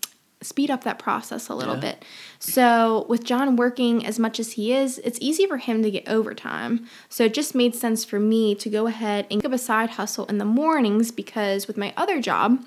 speed 0.45 0.69
up 0.69 0.83
that 0.83 0.99
process 0.99 1.49
a 1.49 1.55
little 1.55 1.75
yeah. 1.75 1.81
bit. 1.81 2.05
So, 2.39 3.05
with 3.09 3.23
John 3.23 3.55
working 3.55 4.05
as 4.05 4.19
much 4.19 4.39
as 4.39 4.53
he 4.53 4.73
is, 4.73 4.99
it's 4.99 5.17
easy 5.21 5.45
for 5.45 5.57
him 5.57 5.83
to 5.83 5.91
get 5.91 6.07
overtime. 6.07 6.87
So, 7.09 7.25
it 7.25 7.33
just 7.33 7.55
made 7.55 7.75
sense 7.75 8.05
for 8.05 8.19
me 8.19 8.55
to 8.55 8.69
go 8.69 8.87
ahead 8.87 9.25
and 9.31 9.41
give 9.41 9.53
a 9.53 9.57
side 9.57 9.91
hustle 9.91 10.25
in 10.25 10.37
the 10.37 10.45
mornings 10.45 11.11
because 11.11 11.67
with 11.67 11.77
my 11.77 11.93
other 11.97 12.21
job, 12.21 12.65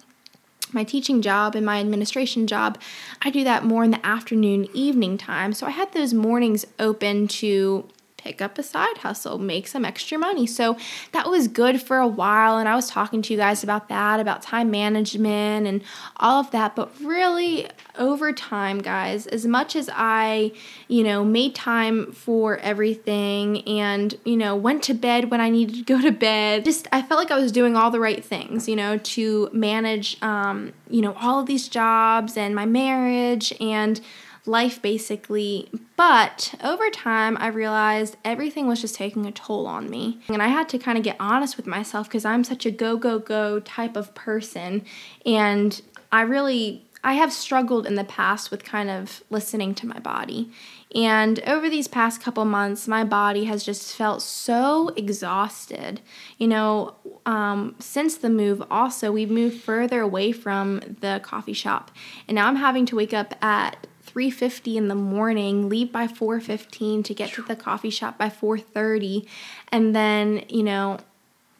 my 0.73 0.85
teaching 0.85 1.23
job 1.23 1.55
and 1.55 1.65
my 1.65 1.81
administration 1.81 2.47
job, 2.47 2.79
I 3.23 3.31
do 3.31 3.45
that 3.45 3.65
more 3.65 3.85
in 3.85 3.91
the 3.91 4.05
afternoon, 4.05 4.69
evening 4.75 5.17
time. 5.17 5.53
So, 5.53 5.67
I 5.67 5.71
had 5.71 5.93
those 5.93 6.13
mornings 6.13 6.67
open 6.79 7.29
to 7.29 7.89
pick 8.29 8.43
up 8.43 8.59
a 8.59 8.63
side 8.63 8.99
hustle, 8.99 9.39
make 9.39 9.67
some 9.67 9.87
extra 9.87 10.19
money. 10.19 10.47
So 10.47 10.77
that 11.13 11.31
was 11.31 11.49
good 11.49 11.81
for 11.81 11.97
a 11.97 12.07
while. 12.07 12.59
And 12.59 12.69
I 12.69 12.75
was 12.75 12.91
talking 12.91 13.23
to 13.23 13.33
you 13.33 13.39
guys 13.39 13.65
about 13.65 13.89
that, 13.89 14.21
about 14.21 14.43
time 14.43 14.71
management 14.71 15.67
and 15.67 15.83
all 16.19 16.39
of 16.41 16.51
that. 16.51 16.77
But 16.77 16.93
really, 17.01 17.67
over 17.99 18.35
time, 18.35 18.81
guys, 18.81 19.27
as 19.29 19.47
much 19.47 19.75
as 19.75 19.89
I, 19.95 20.53
you 20.89 21.03
know, 21.03 21.25
made 21.25 21.55
time 21.55 22.13
for 22.13 22.59
everything 22.59 23.67
and, 23.67 24.15
you 24.27 24.37
know, 24.37 24.55
went 24.55 24.83
to 24.85 24.95
bed 24.95 25.31
when 25.31 25.41
I 25.41 25.49
needed 25.49 25.77
to 25.77 25.85
go 25.85 25.99
to 26.03 26.13
bed, 26.13 26.67
just 26.67 26.87
I 26.93 27.01
felt 27.01 27.19
like 27.19 27.31
I 27.31 27.39
was 27.39 27.51
doing 27.51 27.77
all 27.77 27.91
the 27.91 28.01
right 28.01 28.23
things, 28.23 28.69
you 28.69 28.77
know, 28.77 28.99
to 28.99 29.49
manage, 29.55 30.23
um, 30.23 30.75
you 30.91 31.01
know, 31.01 31.15
all 31.15 31.41
of 31.41 31.47
these 31.47 31.67
jobs 31.67 32.37
and 32.37 32.55
my 32.55 32.67
marriage 32.67 33.55
and, 33.59 34.03
life 34.49 34.81
basically. 34.83 35.69
But 35.97 36.55
over 36.63 36.91
time, 36.91 37.37
I 37.39 37.49
realized 37.49 38.17
everything 38.25 38.67
was 38.67 38.81
just 38.81 38.95
taking 38.95 39.27
a 39.27 39.33
toll 39.33 39.67
on 39.67 39.91
me. 39.91 40.21
And 40.29 40.43
I 40.43 40.49
had 40.49 40.69
to 40.71 40.79
kind 40.79 40.97
of 40.97 41.05
get 41.05 41.17
honest 41.21 41.57
with 41.57 41.67
myself 41.67 42.09
because 42.09 42.25
I'm 42.25 42.45
such 42.45 42.67
a 42.67 42.71
go, 42.71 42.97
go, 42.97 43.19
go 43.19 43.61
type 43.61 43.97
of 43.97 44.15
person. 44.15 44.85
And 45.25 45.81
I 46.11 46.23
really. 46.23 46.85
I 47.05 47.13
have 47.13 47.33
struggled 47.33 47.87
in 47.87 47.95
the 47.95 48.03
past 48.03 48.51
with 48.51 48.65
kind 48.65 48.91
of 48.91 49.23
listening 49.31 49.73
to 49.77 49.87
my 49.87 50.01
body. 50.01 50.51
And 50.95 51.39
over 51.47 51.71
these 51.71 51.87
past 51.87 52.21
couple 52.21 52.45
months, 52.45 52.89
my 52.89 53.05
body 53.05 53.45
has 53.45 53.63
just 53.63 53.95
felt 53.95 54.21
so 54.21 54.89
exhausted. 54.97 56.01
You 56.39 56.49
know, 56.49 56.97
um, 57.25 57.77
since 57.79 58.17
the 58.17 58.29
move, 58.29 58.65
also, 58.69 59.13
we've 59.13 59.31
moved 59.31 59.61
further 59.61 60.01
away 60.01 60.33
from 60.33 60.97
the 61.01 61.21
coffee 61.23 61.53
shop. 61.53 61.93
And 62.27 62.35
now 62.35 62.49
I'm 62.49 62.57
having 62.57 62.85
to 62.87 62.97
wake 62.97 63.15
up 63.15 63.33
at 63.45 63.87
3:50 64.19 64.77
in 64.77 64.89
the 64.89 64.97
morning, 64.97 65.69
leave 65.69 65.93
by 65.93 66.09
4:15 66.09 67.05
to 67.05 67.15
get 67.15 67.31
to 67.35 67.43
the 67.43 67.55
coffee 67.55 67.91
shop 67.91 68.19
by 68.19 68.29
4:30 68.29 69.25
and 69.71 69.95
then, 69.95 70.43
you 70.49 70.65
know, 70.65 70.99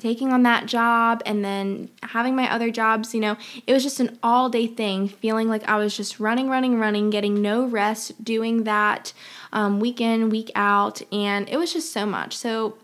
taking 0.01 0.33
on 0.33 0.43
that 0.43 0.67
job 0.67 1.23
and 1.25 1.45
then 1.45 1.89
having 2.03 2.35
my 2.35 2.53
other 2.53 2.71
jobs, 2.73 3.15
you 3.15 3.21
know, 3.21 3.37
it 3.65 3.73
was 3.73 3.85
just 3.85 4.01
an 4.01 4.19
all 4.25 4.49
day 4.49 4.67
thing, 4.67 5.07
feeling 5.07 5.49
like 5.49 5.69
I 5.69 5.77
was 5.77 5.97
just 5.97 6.19
running, 6.19 6.49
running, 6.49 6.81
running, 6.81 7.11
getting 7.11 7.41
no 7.41 7.65
rest, 7.65 8.25
doing 8.25 8.65
that 8.65 9.13
um, 9.53 9.79
week 9.79 10.01
in, 10.01 10.29
week 10.29 10.51
out. 10.57 11.01
And 11.13 11.49
it 11.49 11.59
was 11.59 11.73
just 11.73 11.93
so 11.93 12.07
much. 12.07 12.37
So, 12.37 12.77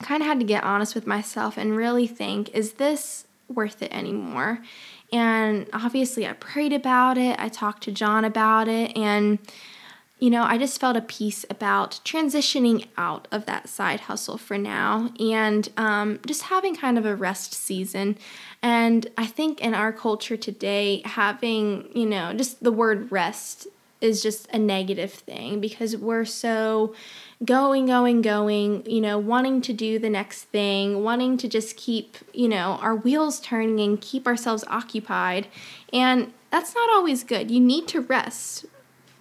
kind 0.00 0.22
of 0.22 0.28
had 0.28 0.38
to 0.38 0.46
get 0.46 0.62
honest 0.64 0.94
with 0.94 1.06
myself 1.06 1.56
and 1.56 1.76
really 1.76 2.08
think 2.08 2.52
is 2.54 2.74
this 2.74 3.26
worth 3.48 3.82
it 3.82 3.92
anymore? 3.92 4.60
And 5.12 5.68
obviously, 5.72 6.26
I 6.26 6.32
prayed 6.32 6.72
about 6.72 7.18
it. 7.18 7.38
I 7.38 7.48
talked 7.48 7.82
to 7.84 7.92
John 7.92 8.24
about 8.24 8.66
it. 8.66 8.96
And, 8.96 9.38
you 10.18 10.30
know, 10.30 10.44
I 10.44 10.56
just 10.56 10.80
felt 10.80 10.96
a 10.96 11.02
peace 11.02 11.44
about 11.50 12.00
transitioning 12.04 12.86
out 12.96 13.28
of 13.30 13.44
that 13.46 13.68
side 13.68 14.00
hustle 14.00 14.38
for 14.38 14.56
now 14.56 15.10
and 15.20 15.68
um, 15.76 16.20
just 16.26 16.42
having 16.42 16.74
kind 16.74 16.96
of 16.96 17.04
a 17.04 17.14
rest 17.14 17.52
season. 17.52 18.16
And 18.62 19.06
I 19.18 19.26
think 19.26 19.60
in 19.60 19.74
our 19.74 19.92
culture 19.92 20.36
today, 20.36 21.02
having, 21.04 21.90
you 21.94 22.06
know, 22.06 22.32
just 22.32 22.62
the 22.62 22.72
word 22.72 23.12
rest 23.12 23.66
is 24.02 24.22
just 24.22 24.48
a 24.52 24.58
negative 24.58 25.12
thing 25.12 25.60
because 25.60 25.96
we're 25.96 26.24
so 26.24 26.94
going, 27.44 27.86
going, 27.86 28.22
going, 28.22 28.84
you 28.84 29.00
know, 29.00 29.18
wanting 29.18 29.60
to 29.62 29.72
do 29.72 29.98
the 29.98 30.10
next 30.10 30.44
thing, 30.44 31.02
wanting 31.02 31.36
to 31.38 31.48
just 31.48 31.76
keep, 31.76 32.16
you 32.32 32.48
know, 32.48 32.78
our 32.80 32.94
wheels 32.94 33.40
turning 33.40 33.80
and 33.80 34.00
keep 34.00 34.26
ourselves 34.26 34.64
occupied. 34.68 35.46
And 35.92 36.32
that's 36.50 36.74
not 36.74 36.90
always 36.90 37.24
good. 37.24 37.50
You 37.50 37.60
need 37.60 37.88
to 37.88 38.00
rest. 38.00 38.66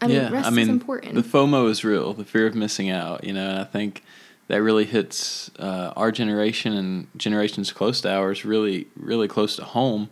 I 0.01 0.07
yeah, 0.07 0.23
mean, 0.23 0.33
rest 0.33 0.47
I 0.47 0.50
mean, 0.50 0.63
is 0.63 0.69
important. 0.69 1.15
The 1.15 1.21
FOMO 1.21 1.69
is 1.69 1.83
real, 1.83 2.13
the 2.13 2.25
fear 2.25 2.47
of 2.47 2.55
missing 2.55 2.89
out, 2.89 3.23
you 3.23 3.33
know, 3.33 3.47
and 3.47 3.59
I 3.59 3.63
think 3.65 4.03
that 4.47 4.61
really 4.61 4.85
hits 4.85 5.51
uh, 5.59 5.93
our 5.95 6.11
generation 6.11 6.73
and 6.73 7.07
generations 7.15 7.71
close 7.71 8.01
to 8.01 8.11
ours 8.11 8.43
really, 8.43 8.88
really 8.95 9.27
close 9.27 9.55
to 9.57 9.63
home. 9.63 10.09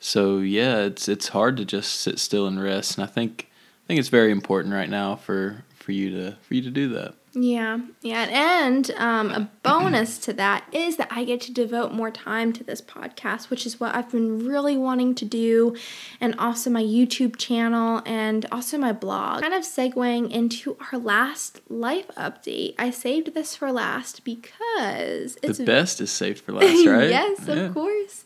So 0.00 0.38
yeah, 0.38 0.80
it's 0.80 1.08
it's 1.08 1.28
hard 1.28 1.56
to 1.58 1.64
just 1.64 1.94
sit 1.94 2.18
still 2.18 2.46
and 2.46 2.60
rest, 2.60 2.96
and 2.96 3.04
I 3.04 3.06
think 3.06 3.49
think 3.90 3.98
it's 3.98 4.08
very 4.08 4.30
important 4.30 4.72
right 4.72 4.88
now 4.88 5.16
for 5.16 5.64
for 5.74 5.90
you 5.90 6.10
to 6.12 6.36
for 6.42 6.54
you 6.54 6.62
to 6.62 6.70
do 6.70 6.90
that. 6.90 7.16
Yeah, 7.32 7.78
yeah, 8.02 8.26
and 8.28 8.90
um, 8.96 9.30
a 9.30 9.50
bonus 9.62 10.18
to 10.18 10.32
that 10.32 10.64
is 10.72 10.96
that 10.96 11.08
I 11.12 11.24
get 11.24 11.40
to 11.42 11.52
devote 11.52 11.92
more 11.92 12.10
time 12.10 12.52
to 12.54 12.64
this 12.64 12.80
podcast, 12.80 13.50
which 13.50 13.66
is 13.66 13.78
what 13.78 13.94
I've 13.94 14.10
been 14.10 14.44
really 14.44 14.76
wanting 14.76 15.14
to 15.16 15.24
do, 15.24 15.76
and 16.20 16.34
also 16.40 16.70
my 16.70 16.82
YouTube 16.82 17.36
channel 17.36 18.02
and 18.04 18.46
also 18.50 18.78
my 18.78 18.92
blog. 18.92 19.42
Kind 19.42 19.54
of 19.54 19.62
segueing 19.62 20.28
into 20.30 20.76
our 20.90 20.98
last 20.98 21.60
life 21.68 22.08
update. 22.16 22.74
I 22.78 22.90
saved 22.90 23.32
this 23.32 23.54
for 23.54 23.70
last 23.70 24.24
because 24.24 25.38
it's 25.40 25.58
the 25.58 25.64
best 25.64 26.00
is 26.00 26.10
saved 26.10 26.40
for 26.40 26.52
last, 26.52 26.86
right? 26.86 27.10
yes, 27.10 27.44
yeah. 27.46 27.54
of 27.54 27.74
course. 27.74 28.24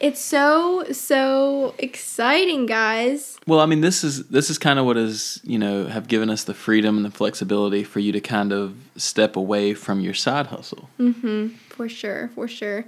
It's 0.00 0.20
so 0.20 0.84
so 0.92 1.74
exciting, 1.78 2.66
guys. 2.66 3.38
Well, 3.48 3.58
I 3.58 3.66
mean, 3.66 3.80
this 3.80 4.04
is 4.04 4.28
this 4.28 4.50
is 4.50 4.58
kind 4.58 4.78
of 4.78 4.86
what 4.86 4.96
is 4.96 5.40
you 5.42 5.58
know 5.58 5.86
have 5.86 6.06
given 6.06 6.30
us 6.30 6.44
the 6.44 6.54
freedom 6.54 6.96
and 6.96 7.04
the 7.04 7.10
flexibility 7.10 7.82
for 7.82 7.98
you 7.98 8.12
to 8.12 8.20
kind 8.20 8.35
of 8.52 8.76
step 8.96 9.36
away 9.36 9.74
from 9.74 10.00
your 10.00 10.14
side 10.14 10.46
hustle. 10.46 10.88
Mm-hmm. 10.98 11.48
For 11.68 11.88
sure, 11.88 12.30
for 12.34 12.48
sure. 12.48 12.84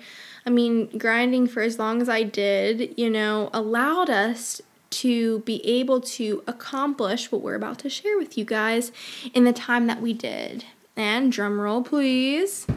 I 0.46 0.50
mean, 0.50 0.86
grinding 0.98 1.46
for 1.46 1.62
as 1.62 1.78
long 1.78 2.00
as 2.00 2.08
I 2.08 2.22
did, 2.22 2.94
you 2.96 3.10
know, 3.10 3.50
allowed 3.52 4.10
us 4.10 4.62
to 4.90 5.40
be 5.40 5.64
able 5.66 6.00
to 6.00 6.42
accomplish 6.46 7.30
what 7.30 7.42
we're 7.42 7.54
about 7.54 7.78
to 7.80 7.90
share 7.90 8.16
with 8.16 8.38
you 8.38 8.44
guys 8.44 8.90
in 9.34 9.44
the 9.44 9.52
time 9.52 9.86
that 9.86 10.00
we 10.00 10.12
did. 10.12 10.64
And 10.96 11.30
drum 11.30 11.60
roll, 11.60 11.82
please. 11.82 12.66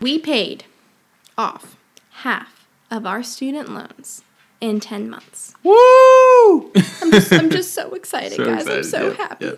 we 0.00 0.18
paid 0.18 0.64
off 1.36 1.76
half 2.10 2.66
of 2.90 3.06
our 3.06 3.22
student 3.22 3.70
loans 3.70 4.22
in 4.60 4.80
10 4.80 5.10
months. 5.10 5.54
Woo! 5.62 5.74
I'm 7.02 7.10
just, 7.10 7.32
I'm 7.32 7.50
just 7.50 7.74
so 7.74 7.94
excited, 7.94 8.32
so 8.36 8.44
guys. 8.44 8.66
Excited. 8.66 8.78
I'm 8.78 8.84
so 8.84 9.14
happy. 9.14 9.52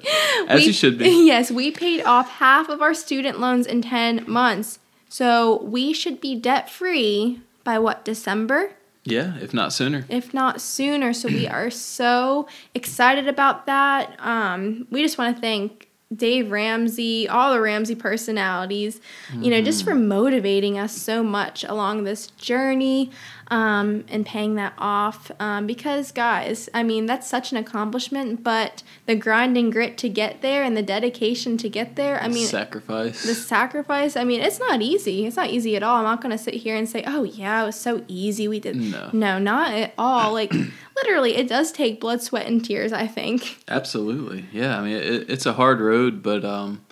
As 0.48 0.60
we, 0.60 0.66
you 0.66 0.72
should 0.72 0.98
be. 0.98 1.06
Yes, 1.26 1.50
we 1.50 1.70
paid 1.70 2.02
off 2.04 2.28
half 2.30 2.68
of 2.68 2.80
our 2.80 2.94
student 2.94 3.40
loans 3.40 3.66
in 3.66 3.82
10 3.82 4.24
months. 4.28 4.78
So 5.08 5.62
we 5.62 5.92
should 5.92 6.20
be 6.20 6.34
debt 6.34 6.70
free 6.70 7.40
by 7.64 7.78
what, 7.78 8.04
December? 8.04 8.72
Yeah, 9.04 9.36
if 9.40 9.54
not 9.54 9.72
sooner. 9.72 10.04
If 10.08 10.34
not 10.34 10.60
sooner. 10.60 11.12
So 11.12 11.28
we 11.28 11.46
are 11.58 11.70
so 11.70 12.48
excited 12.74 13.28
about 13.28 13.66
that. 13.66 14.16
Um, 14.18 14.86
we 14.90 15.02
just 15.02 15.16
want 15.16 15.36
to 15.36 15.40
thank 15.40 15.85
Dave 16.14 16.52
Ramsey, 16.52 17.28
all 17.28 17.52
the 17.52 17.60
Ramsey 17.60 17.96
personalities, 17.96 19.00
mm-hmm. 19.28 19.42
you 19.42 19.50
know, 19.50 19.60
just 19.60 19.82
for 19.82 19.90
mm-hmm. 19.90 20.06
motivating 20.06 20.78
us 20.78 20.96
so 20.96 21.24
much 21.24 21.64
along 21.64 22.04
this 22.04 22.28
journey 22.28 23.10
um, 23.48 24.04
and 24.08 24.24
paying 24.24 24.54
that 24.54 24.72
off. 24.78 25.32
Um, 25.40 25.66
because, 25.66 26.12
guys, 26.12 26.68
I 26.72 26.84
mean, 26.84 27.06
that's 27.06 27.26
such 27.26 27.50
an 27.50 27.58
accomplishment, 27.58 28.44
but 28.44 28.84
the 29.06 29.16
grind 29.16 29.56
and 29.56 29.72
grit 29.72 29.98
to 29.98 30.08
get 30.08 30.42
there 30.42 30.62
and 30.62 30.76
the 30.76 30.82
dedication 30.82 31.56
to 31.58 31.68
get 31.68 31.96
there, 31.96 32.22
I 32.22 32.28
mean, 32.28 32.46
sacrifice. 32.46 33.24
The 33.24 33.34
sacrifice, 33.34 34.16
I 34.16 34.22
mean, 34.22 34.40
it's 34.40 34.60
not 34.60 34.82
easy. 34.82 35.26
It's 35.26 35.36
not 35.36 35.50
easy 35.50 35.74
at 35.74 35.82
all. 35.82 35.96
I'm 35.96 36.04
not 36.04 36.20
going 36.20 36.36
to 36.36 36.42
sit 36.42 36.54
here 36.54 36.76
and 36.76 36.88
say, 36.88 37.02
oh, 37.04 37.24
yeah, 37.24 37.64
it 37.64 37.66
was 37.66 37.80
so 37.80 38.04
easy. 38.06 38.46
We 38.46 38.60
did. 38.60 38.76
No, 38.76 39.10
no 39.12 39.38
not 39.40 39.74
at 39.74 39.92
all. 39.98 40.32
Like, 40.32 40.52
literally, 40.96 41.36
it 41.36 41.48
does 41.48 41.72
take 41.72 42.00
blood, 42.00 42.22
sweat, 42.22 42.46
and 42.46 42.64
tears, 42.64 42.92
I 42.92 43.06
think. 43.06 43.62
Absolutely. 43.68 44.46
Yeah. 44.52 44.78
I 44.78 44.82
mean, 44.82 44.96
it, 44.96 45.30
it's 45.30 45.46
a 45.46 45.54
hard 45.54 45.80
road, 45.80 46.22
but, 46.22 46.44
um, 46.44 46.84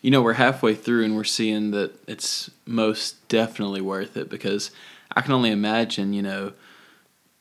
you 0.00 0.10
know, 0.10 0.22
we're 0.22 0.34
halfway 0.34 0.74
through 0.74 1.04
and 1.04 1.16
we're 1.16 1.24
seeing 1.24 1.70
that 1.70 1.92
it's 2.08 2.50
most 2.66 3.26
definitely 3.28 3.80
worth 3.80 4.16
it 4.16 4.28
because 4.28 4.70
I 5.14 5.20
can 5.20 5.32
only 5.32 5.50
imagine, 5.50 6.12
you 6.12 6.22
know, 6.22 6.52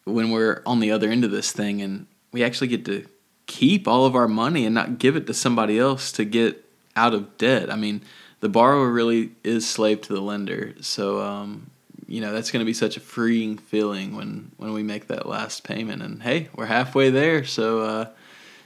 when 0.05 0.31
we're 0.31 0.61
on 0.65 0.79
the 0.79 0.91
other 0.91 1.09
end 1.09 1.23
of 1.23 1.31
this 1.31 1.51
thing 1.51 1.81
and 1.81 2.07
we 2.31 2.43
actually 2.43 2.67
get 2.67 2.85
to 2.85 3.05
keep 3.47 3.87
all 3.87 4.05
of 4.05 4.15
our 4.15 4.27
money 4.27 4.65
and 4.65 4.75
not 4.75 4.99
give 4.99 5.15
it 5.15 5.27
to 5.27 5.33
somebody 5.33 5.77
else 5.77 6.11
to 6.13 6.25
get 6.25 6.63
out 6.95 7.13
of 7.13 7.37
debt. 7.37 7.71
I 7.71 7.75
mean, 7.75 8.01
the 8.39 8.49
borrower 8.49 8.89
really 8.91 9.31
is 9.43 9.67
slave 9.67 10.01
to 10.01 10.13
the 10.13 10.21
lender. 10.21 10.73
So, 10.81 11.21
um, 11.21 11.71
you 12.11 12.19
know, 12.19 12.33
that's 12.33 12.51
going 12.51 12.59
to 12.59 12.65
be 12.65 12.73
such 12.73 12.97
a 12.97 12.99
freeing 12.99 13.57
feeling 13.57 14.15
when, 14.15 14.51
when 14.57 14.73
we 14.73 14.83
make 14.83 15.07
that 15.07 15.27
last 15.27 15.63
payment. 15.63 16.01
And 16.01 16.21
hey, 16.21 16.49
we're 16.55 16.65
halfway 16.65 17.09
there. 17.09 17.45
So, 17.45 17.81
uh, 17.81 18.09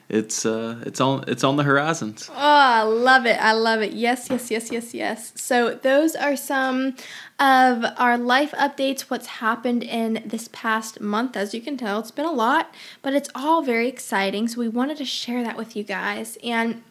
it's 0.08 0.46
uh 0.46 0.84
it's 0.86 1.02
on 1.02 1.24
it's 1.28 1.44
on 1.44 1.56
the 1.56 1.64
horizons. 1.64 2.30
Oh, 2.32 2.36
I 2.36 2.84
love 2.84 3.26
it. 3.26 3.38
I 3.42 3.54
love 3.54 3.82
it. 3.82 3.94
Yes, 3.94 4.30
yes, 4.30 4.52
yes, 4.52 4.72
yes, 4.72 4.94
yes. 4.94 5.34
So 5.36 5.74
those 5.74 6.16
are 6.16 6.36
some 6.36 6.96
of 7.40 7.84
our 7.98 8.16
life 8.16 8.52
updates, 8.52 9.02
what's 9.02 9.26
happened 9.26 9.84
in 9.84 10.22
this 10.24 10.48
past 10.52 11.02
month. 11.02 11.36
As 11.36 11.56
you 11.56 11.62
can 11.62 11.76
tell, 11.76 12.00
it's 12.00 12.12
been 12.12 12.26
a 12.26 12.32
lot, 12.32 12.74
but 13.02 13.14
it's 13.14 13.30
all 13.34 13.64
very 13.64 13.88
exciting. 13.88 14.48
So 14.48 14.60
we 14.60 14.68
wanted 14.68 14.98
to 14.98 15.06
share 15.06 15.44
that 15.44 15.58
with 15.58 15.76
you 15.76 15.84
guys. 15.84 16.38
And 16.44 16.84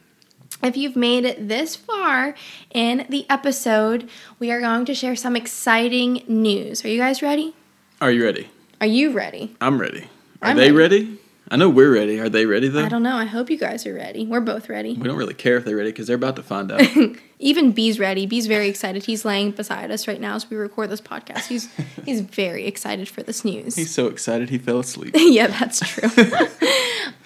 if 0.62 0.76
you've 0.76 0.96
made 0.96 1.24
it 1.24 1.48
this 1.48 1.76
far 1.76 2.34
in 2.72 3.06
the 3.08 3.26
episode, 3.28 4.08
we 4.38 4.50
are 4.50 4.60
going 4.60 4.84
to 4.86 4.94
share 4.94 5.16
some 5.16 5.36
exciting 5.36 6.22
news. 6.26 6.84
Are 6.84 6.88
you 6.88 6.98
guys 6.98 7.22
ready? 7.22 7.54
Are 8.00 8.10
you 8.10 8.24
ready? 8.24 8.48
Are 8.80 8.86
you 8.86 9.12
ready? 9.12 9.56
I'm 9.60 9.80
ready. 9.80 10.04
Are 10.42 10.50
I'm 10.50 10.56
they 10.56 10.72
ready. 10.72 11.04
ready? 11.04 11.18
I 11.50 11.56
know 11.56 11.68
we're 11.68 11.92
ready. 11.92 12.18
Are 12.20 12.28
they 12.30 12.46
ready 12.46 12.68
though? 12.68 12.84
I 12.84 12.88
don't 12.88 13.02
know. 13.02 13.16
I 13.16 13.26
hope 13.26 13.50
you 13.50 13.58
guys 13.58 13.86
are 13.86 13.94
ready. 13.94 14.26
We're 14.26 14.40
both 14.40 14.68
ready. 14.70 14.94
we 14.94 15.02
don't 15.02 15.16
really 15.16 15.34
care 15.34 15.56
if 15.56 15.64
they're 15.64 15.76
ready 15.76 15.90
because 15.90 16.06
they're 16.06 16.16
about 16.16 16.36
to 16.36 16.42
find 16.42 16.72
out. 16.72 16.82
Even 17.38 17.72
B's 17.72 17.98
ready. 17.98 18.24
B's 18.24 18.46
very 18.46 18.68
excited. 18.68 19.04
He's 19.04 19.24
laying 19.26 19.50
beside 19.50 19.90
us 19.90 20.08
right 20.08 20.20
now 20.20 20.36
as 20.36 20.48
we 20.48 20.56
record 20.56 20.88
this 20.90 21.02
podcast. 21.02 21.46
He's 21.46 21.68
he's 22.04 22.22
very 22.22 22.66
excited 22.66 23.08
for 23.08 23.22
this 23.22 23.44
news. 23.44 23.76
He's 23.76 23.94
so 23.94 24.06
excited 24.06 24.48
he 24.48 24.58
fell 24.58 24.80
asleep. 24.80 25.14
yeah, 25.16 25.48
that's 25.48 25.80
true. 25.80 26.08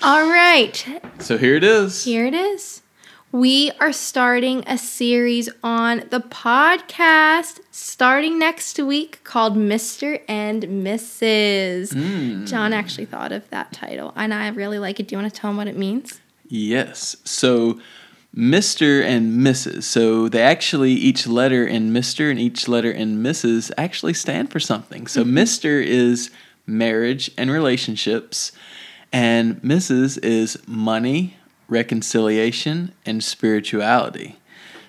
All 0.02 0.28
right. 0.28 1.00
So 1.20 1.38
here 1.38 1.54
it 1.54 1.64
is. 1.64 2.04
Here 2.04 2.26
it 2.26 2.34
is. 2.34 2.82
We 3.30 3.70
are 3.78 3.92
starting 3.92 4.64
a 4.66 4.78
series 4.78 5.50
on 5.62 6.04
the 6.08 6.20
podcast 6.20 7.60
starting 7.70 8.38
next 8.38 8.78
week 8.78 9.22
called 9.22 9.54
Mr. 9.54 10.22
and 10.26 10.62
Mrs. 10.62 11.92
Mm. 11.92 12.48
John 12.48 12.72
actually 12.72 13.04
thought 13.04 13.32
of 13.32 13.48
that 13.50 13.70
title, 13.70 14.14
and 14.16 14.32
I 14.32 14.48
really 14.48 14.78
like 14.78 14.98
it. 14.98 15.08
Do 15.08 15.14
you 15.14 15.20
want 15.20 15.32
to 15.32 15.40
tell 15.40 15.50
him 15.50 15.58
what 15.58 15.68
it 15.68 15.76
means? 15.76 16.22
Yes. 16.46 17.16
So 17.24 17.78
Mr. 18.34 19.04
and 19.04 19.40
Mrs. 19.40 19.82
So 19.82 20.30
they 20.30 20.40
actually 20.40 20.92
each 20.92 21.26
letter 21.26 21.66
in 21.66 21.92
Mr. 21.92 22.30
and 22.30 22.40
each 22.40 22.66
letter 22.66 22.90
in 22.90 23.22
Mrs. 23.22 23.70
actually 23.76 24.14
stand 24.14 24.50
for 24.50 24.60
something. 24.60 25.06
So 25.06 25.22
Mr. 25.22 25.84
is 25.84 26.30
marriage 26.66 27.30
and 27.36 27.50
relationships, 27.50 28.52
and 29.12 29.60
Mrs. 29.60 30.18
is 30.24 30.56
money, 30.66 31.37
reconciliation, 31.68 32.92
and 33.04 33.22
spirituality. 33.22 34.36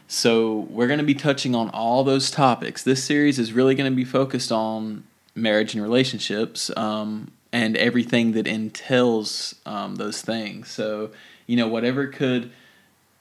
So 0.07 0.67
we're 0.69 0.88
going 0.88 1.00
to 1.00 1.05
be 1.05 1.13
touching 1.13 1.53
on 1.53 1.69
all 1.69 2.03
those 2.03 2.31
topics. 2.31 2.81
This 2.81 3.03
series 3.03 3.38
is 3.38 3.53
really 3.53 3.75
going 3.75 3.91
to 3.91 3.95
be 3.95 4.05
focused 4.05 4.51
on 4.51 5.03
marriage 5.36 5.75
and 5.75 5.83
relationships 5.83 6.71
um, 6.75 7.31
and 7.51 7.77
everything 7.77 8.31
that 8.31 8.48
entails 8.48 9.55
um, 9.65 9.95
those 9.95 10.21
things. 10.21 10.69
So, 10.71 11.12
you 11.45 11.55
know, 11.57 11.67
whatever 11.67 12.07
could 12.07 12.51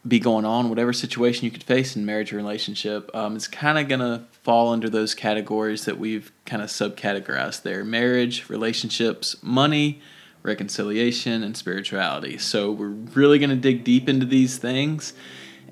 be 0.06 0.18
going 0.18 0.44
on, 0.44 0.68
whatever 0.68 0.92
situation 0.92 1.44
you 1.44 1.50
could 1.50 1.62
face 1.62 1.96
in 1.96 2.06
marriage 2.06 2.32
or 2.32 2.36
relationship, 2.36 3.10
um, 3.14 3.36
it's 3.36 3.48
kind 3.48 3.78
of 3.78 3.88
going 3.88 4.00
to 4.00 4.24
fall 4.42 4.72
under 4.72 4.88
those 4.88 5.14
categories 5.14 5.84
that 5.84 5.98
we've 5.98 6.32
kind 6.46 6.62
of 6.62 6.68
subcategorized 6.68 7.62
there 7.62 7.84
marriage, 7.84 8.48
relationships, 8.48 9.36
money, 9.42 10.00
reconciliation, 10.42 11.42
and 11.42 11.57
spirituality. 11.57 12.38
So, 12.38 12.73
we're 12.73 12.88
really 12.88 13.38
going 13.38 13.50
to 13.50 13.57
dig 13.57 13.85
deep 13.85 14.09
into 14.09 14.26
these 14.26 14.59
things. 14.59 15.14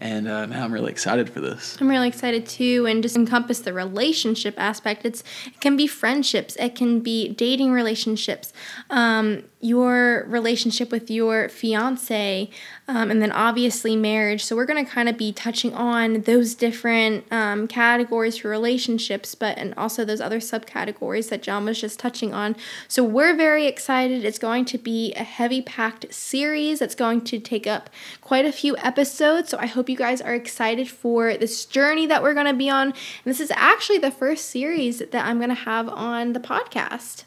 And 0.01 0.29
uh, 0.29 0.47
man, 0.47 0.63
I'm 0.63 0.73
really 0.73 0.91
excited 0.91 1.31
for 1.31 1.41
this. 1.41 1.77
I'm 1.81 1.89
really 1.89 2.09
excited 2.09 2.47
too, 2.47 2.87
and 2.87 3.03
just 3.03 3.17
encompass 3.17 3.61
the 3.61 3.73
relationship 3.73 4.55
aspect. 4.59 5.07
It's 5.07 5.25
it 5.47 5.61
can 5.61 5.77
be 5.77 5.87
friendships, 5.87 6.55
it 6.57 6.75
can 6.75 7.01
be 7.01 7.29
dating 7.29 7.73
relationships, 7.73 8.53
um, 8.91 9.45
your 9.61 10.25
relationship 10.29 10.91
with 10.91 11.11
your 11.11 11.49
fiance, 11.49 12.51
um, 12.89 13.11
and 13.11 13.23
then 13.23 13.33
obviously 13.33 13.97
marriage. 13.97 14.45
So 14.45 14.55
we're 14.55 14.67
gonna 14.67 14.85
kind 14.85 15.09
of 15.09 15.17
be 15.17 15.33
touching 15.33 15.75
on 15.75 16.23
those 16.23 16.55
different 16.55 17.25
um, 17.33 17.67
categories 17.67 18.39
for 18.39 18.49
relationships, 18.49 19.35
but 19.35 19.57
and 19.59 19.75
also 19.77 20.05
those 20.05 20.21
other 20.21 20.41
subcategories 20.41 21.31
that 21.31 21.43
John 21.43 21.65
was 21.65 21.81
just 21.81 21.99
touching 21.99 22.35
on. 22.35 22.55
So 22.89 23.03
we're 23.03 23.35
very 23.35 23.67
excited. 23.67 24.25
It's 24.25 24.39
going 24.39 24.65
to 24.67 24.79
be 24.79 25.13
a 25.15 25.25
heavy 25.25 25.63
packed 25.63 26.13
series. 26.13 26.79
That's 26.79 26.95
going 26.95 27.23
to 27.23 27.39
take 27.39 27.67
up 27.67 27.91
quite 28.21 28.45
a 28.45 28.53
few 28.53 28.77
episodes. 28.79 29.51
So 29.51 29.59
I 29.59 29.67
hope 29.67 29.89
you 29.89 29.97
guys 29.97 30.21
are 30.21 30.35
excited 30.35 30.89
for 30.89 31.37
this 31.37 31.65
journey 31.65 32.07
that 32.07 32.23
we're 32.23 32.35
going 32.35 32.47
to 32.47 32.55
be 32.55 32.71
on. 32.71 32.89
And 32.89 32.95
this 33.25 33.41
is 33.41 33.53
actually 33.55 33.99
the 33.99 34.11
first 34.11 34.51
series 34.51 34.99
that 34.99 35.15
I'm 35.15 35.39
going 35.39 35.49
to 35.49 35.55
have 35.55 35.89
on 35.89 36.33
the 36.33 36.41
podcast. 36.41 37.25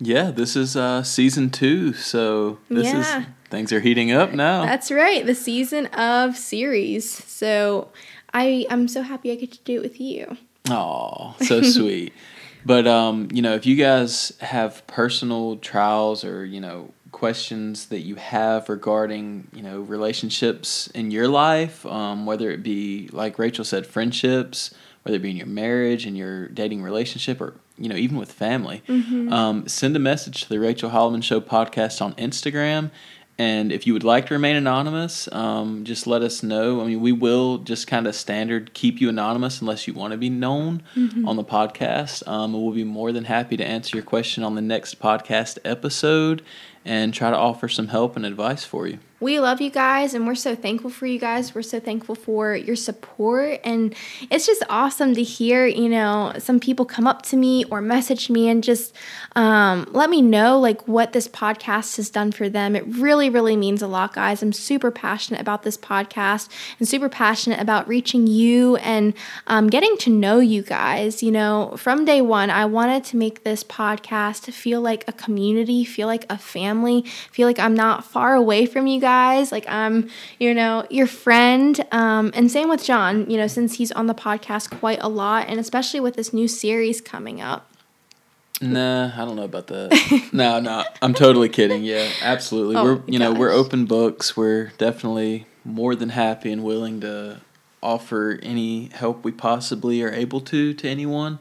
Yeah, 0.00 0.30
this 0.30 0.56
is 0.56 0.76
uh, 0.76 1.02
season 1.02 1.50
two, 1.50 1.92
so 1.92 2.58
this 2.68 2.92
Yeah. 2.92 3.20
is 3.20 3.26
things 3.50 3.72
are 3.72 3.80
heating 3.80 4.12
up 4.12 4.32
now. 4.32 4.64
That's 4.64 4.90
right, 4.90 5.24
the 5.24 5.34
season 5.34 5.86
of 5.86 6.36
series. 6.36 7.08
So 7.10 7.88
I 8.32 8.66
I'm 8.70 8.88
so 8.88 9.02
happy 9.02 9.32
I 9.32 9.34
get 9.34 9.52
to 9.52 9.58
do 9.64 9.76
it 9.76 9.82
with 9.82 10.00
you. 10.00 10.36
Oh, 10.70 11.34
so 11.40 11.62
sweet. 11.76 12.12
But 12.64 12.86
um, 12.86 13.28
you 13.32 13.42
know, 13.42 13.54
if 13.54 13.66
you 13.66 13.76
guys 13.76 14.32
have 14.40 14.86
personal 14.86 15.56
trials 15.56 16.24
or 16.24 16.44
you 16.44 16.60
know 16.60 16.92
questions 17.10 17.86
that 17.86 18.00
you 18.00 18.14
have 18.16 18.68
regarding 18.68 19.48
you 19.52 19.62
know 19.62 19.80
relationships 19.80 20.86
in 20.88 21.10
your 21.10 21.28
life, 21.28 21.84
um, 21.86 22.26
whether 22.26 22.50
it 22.50 22.62
be 22.62 23.08
like 23.12 23.38
Rachel 23.38 23.64
said, 23.64 23.86
friendships, 23.86 24.74
whether 25.02 25.16
it 25.16 25.22
be 25.22 25.30
in 25.30 25.36
your 25.36 25.46
marriage 25.46 26.04
and 26.06 26.16
your 26.16 26.48
dating 26.48 26.82
relationship, 26.82 27.40
or 27.40 27.54
you 27.78 27.88
know 27.88 27.96
even 27.96 28.16
with 28.16 28.32
family, 28.32 28.82
um, 29.32 29.66
send 29.68 29.94
a 29.96 29.98
message 29.98 30.42
to 30.42 30.48
the 30.48 30.58
Rachel 30.58 30.90
Holleman 30.90 31.22
Show 31.22 31.40
podcast 31.40 32.02
on 32.02 32.14
Instagram. 32.14 32.90
And 33.40 33.70
if 33.70 33.86
you 33.86 33.92
would 33.92 34.02
like 34.02 34.26
to 34.26 34.34
remain 34.34 34.56
anonymous, 34.56 35.28
um, 35.30 35.84
just 35.84 36.08
let 36.08 36.22
us 36.22 36.42
know. 36.42 36.80
I 36.80 36.86
mean, 36.86 37.00
we 37.00 37.12
will 37.12 37.58
just 37.58 37.86
kind 37.86 38.08
of 38.08 38.16
standard 38.16 38.74
keep 38.74 39.00
you 39.00 39.08
anonymous 39.08 39.60
unless 39.60 39.86
you 39.86 39.94
want 39.94 40.10
to 40.10 40.16
be 40.18 40.28
known 40.28 40.82
on 41.24 41.36
the 41.36 41.44
podcast. 41.44 42.26
Um, 42.26 42.52
we'll 42.52 42.72
be 42.72 42.82
more 42.82 43.12
than 43.12 43.24
happy 43.26 43.56
to 43.56 43.64
answer 43.64 43.96
your 43.96 44.04
question 44.04 44.42
on 44.42 44.56
the 44.56 44.60
next 44.60 44.98
podcast 44.98 45.58
episode 45.64 46.42
and 46.84 47.14
try 47.14 47.30
to 47.30 47.36
offer 47.36 47.68
some 47.68 47.86
help 47.88 48.16
and 48.16 48.26
advice 48.26 48.64
for 48.64 48.88
you. 48.88 48.98
We 49.20 49.40
love 49.40 49.60
you 49.60 49.70
guys 49.70 50.14
and 50.14 50.28
we're 50.28 50.36
so 50.36 50.54
thankful 50.54 50.90
for 50.90 51.04
you 51.04 51.18
guys. 51.18 51.52
We're 51.52 51.62
so 51.62 51.80
thankful 51.80 52.14
for 52.14 52.54
your 52.54 52.76
support. 52.76 53.58
And 53.64 53.92
it's 54.30 54.46
just 54.46 54.62
awesome 54.70 55.14
to 55.14 55.24
hear, 55.24 55.66
you 55.66 55.88
know, 55.88 56.34
some 56.38 56.60
people 56.60 56.84
come 56.84 57.08
up 57.08 57.22
to 57.22 57.36
me 57.36 57.64
or 57.64 57.80
message 57.80 58.30
me 58.30 58.48
and 58.48 58.62
just 58.62 58.94
um, 59.34 59.88
let 59.90 60.08
me 60.08 60.22
know 60.22 60.60
like 60.60 60.86
what 60.86 61.14
this 61.14 61.26
podcast 61.26 61.96
has 61.96 62.10
done 62.10 62.30
for 62.30 62.48
them. 62.48 62.76
It 62.76 62.86
really, 62.86 63.28
really 63.28 63.56
means 63.56 63.82
a 63.82 63.88
lot, 63.88 64.12
guys. 64.12 64.40
I'm 64.40 64.52
super 64.52 64.92
passionate 64.92 65.40
about 65.40 65.64
this 65.64 65.76
podcast 65.76 66.48
and 66.78 66.86
super 66.86 67.08
passionate 67.08 67.60
about 67.60 67.88
reaching 67.88 68.28
you 68.28 68.76
and 68.76 69.14
um, 69.48 69.68
getting 69.68 69.96
to 69.98 70.10
know 70.10 70.38
you 70.38 70.62
guys. 70.62 71.24
You 71.24 71.32
know, 71.32 71.74
from 71.76 72.04
day 72.04 72.22
one, 72.22 72.50
I 72.50 72.66
wanted 72.66 73.02
to 73.06 73.16
make 73.16 73.42
this 73.42 73.64
podcast 73.64 74.52
feel 74.52 74.80
like 74.80 75.02
a 75.08 75.12
community, 75.12 75.84
feel 75.84 76.06
like 76.06 76.24
a 76.30 76.38
family, 76.38 77.02
feel 77.32 77.48
like 77.48 77.58
I'm 77.58 77.74
not 77.74 78.04
far 78.04 78.36
away 78.36 78.64
from 78.64 78.86
you 78.86 79.00
guys. 79.00 79.07
Like 79.08 79.68
I'm, 79.68 80.10
you 80.38 80.54
know, 80.54 80.86
your 80.90 81.06
friend. 81.06 81.84
Um, 81.92 82.30
and 82.34 82.50
same 82.50 82.68
with 82.68 82.84
John, 82.84 83.28
you 83.30 83.36
know, 83.36 83.46
since 83.46 83.76
he's 83.76 83.92
on 83.92 84.06
the 84.06 84.14
podcast 84.14 84.78
quite 84.78 84.98
a 85.00 85.08
lot, 85.08 85.48
and 85.48 85.58
especially 85.58 86.00
with 86.00 86.14
this 86.16 86.32
new 86.32 86.48
series 86.48 87.00
coming 87.00 87.40
up. 87.40 87.70
Nah, 88.60 89.12
I 89.14 89.24
don't 89.24 89.36
know 89.36 89.44
about 89.44 89.68
that. 89.68 90.28
no, 90.32 90.58
no, 90.60 90.84
I'm 91.00 91.14
totally 91.14 91.48
kidding. 91.48 91.84
Yeah, 91.84 92.08
absolutely. 92.22 92.76
Oh, 92.76 92.84
we're 92.84 93.02
you 93.06 93.18
know 93.18 93.32
we're 93.32 93.52
open 93.52 93.86
books. 93.86 94.36
We're 94.36 94.72
definitely 94.78 95.46
more 95.64 95.94
than 95.94 96.08
happy 96.10 96.50
and 96.50 96.64
willing 96.64 97.00
to 97.02 97.40
offer 97.82 98.38
any 98.42 98.86
help 98.86 99.24
we 99.24 99.30
possibly 99.30 100.02
are 100.02 100.12
able 100.12 100.40
to 100.40 100.74
to 100.74 100.88
anyone. 100.88 101.38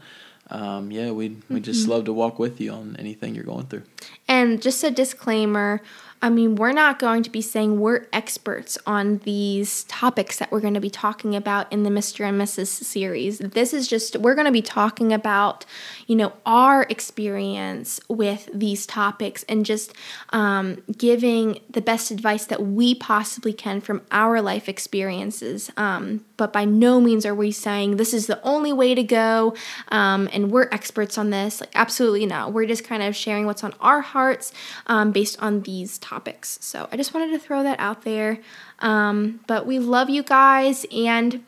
Um, 0.50 0.92
yeah, 0.92 1.12
we 1.12 1.30
we 1.30 1.56
would 1.56 1.64
just 1.64 1.88
love 1.88 2.06
to 2.06 2.14
walk 2.14 2.40
with 2.40 2.62
you 2.62 2.72
on 2.72 2.96
anything 3.00 3.36
you're 3.36 3.44
going 3.44 3.66
through. 3.66 3.84
And 4.28 4.62
just 4.62 4.84
a 4.84 4.92
disclaimer 4.92 5.82
I 6.22 6.30
mean, 6.30 6.56
we're 6.56 6.74
not 6.74 6.98
going 6.98 7.22
to 7.24 7.30
be 7.30 7.42
saying 7.42 7.80
we're 7.80 8.08
experts 8.12 8.78
on 8.88 9.20
these 9.20 9.84
topics 9.84 10.40
that 10.40 10.52
we're 10.52 10.62
going 10.62 10.74
to 10.74 10.80
be 10.80 10.90
talking 10.90 11.36
about 11.36 11.72
in 11.72 11.84
the 11.84 11.92
Mr. 11.92 12.28
and 12.28 12.42
Mrs. 12.42 12.68
series. 12.68 13.38
This 13.38 13.72
is 13.72 13.88
just, 13.88 14.18
we're 14.18 14.34
going 14.34 14.46
to 14.46 14.52
be 14.52 14.64
talking 14.64 15.14
about, 15.14 15.66
you 16.08 16.16
know, 16.16 16.34
our 16.46 16.84
experience 16.90 18.00
with 18.10 18.50
these 18.52 18.88
topics 18.88 19.44
and 19.44 19.66
just 19.66 19.94
um, 20.32 20.82
giving 20.98 21.60
the 21.70 21.82
best 21.82 22.10
advice 22.10 22.46
that 22.46 22.64
we 22.64 22.96
possibly 22.96 23.54
can 23.54 23.80
from 23.80 24.02
our 24.12 24.42
life 24.42 24.68
experiences. 24.68 25.72
Um, 25.78 26.26
but 26.38 26.54
by 26.54 26.65
no 26.65 27.02
means 27.02 27.26
are 27.26 27.36
we 27.36 27.52
saying 27.52 27.97
this 27.97 28.13
is 28.13 28.28
the 28.28 28.41
only 28.43 28.71
way 28.71 28.95
to 28.95 29.04
go 29.04 29.56
um, 29.89 30.30
and 30.32 30.52
we're 30.52 30.69
experts 30.71 31.17
on 31.17 31.32
this. 31.32 31.62
Like, 31.62 31.71
absolutely 31.76 32.26
not. 32.26 32.54
We're 32.54 32.67
just 32.67 32.84
kind 32.84 33.04
of 33.04 33.15
sharing 33.15 33.45
what's 33.45 33.63
on 33.63 33.73
our 33.82 34.02
hearts 34.02 34.54
um, 34.86 35.12
based 35.12 35.41
on 35.41 35.62
these 35.63 35.97
topics. 35.97 36.60
So 36.62 36.88
I 36.91 36.97
just 36.97 37.13
wanted 37.13 37.32
to 37.32 37.39
throw 37.39 37.63
that 37.63 37.80
out 37.80 38.04
there. 38.04 38.39
Um, 38.80 39.39
but 39.47 39.65
we 39.65 39.80
love 39.80 40.10
you 40.10 40.23
guys 40.23 40.86
and 40.91 41.43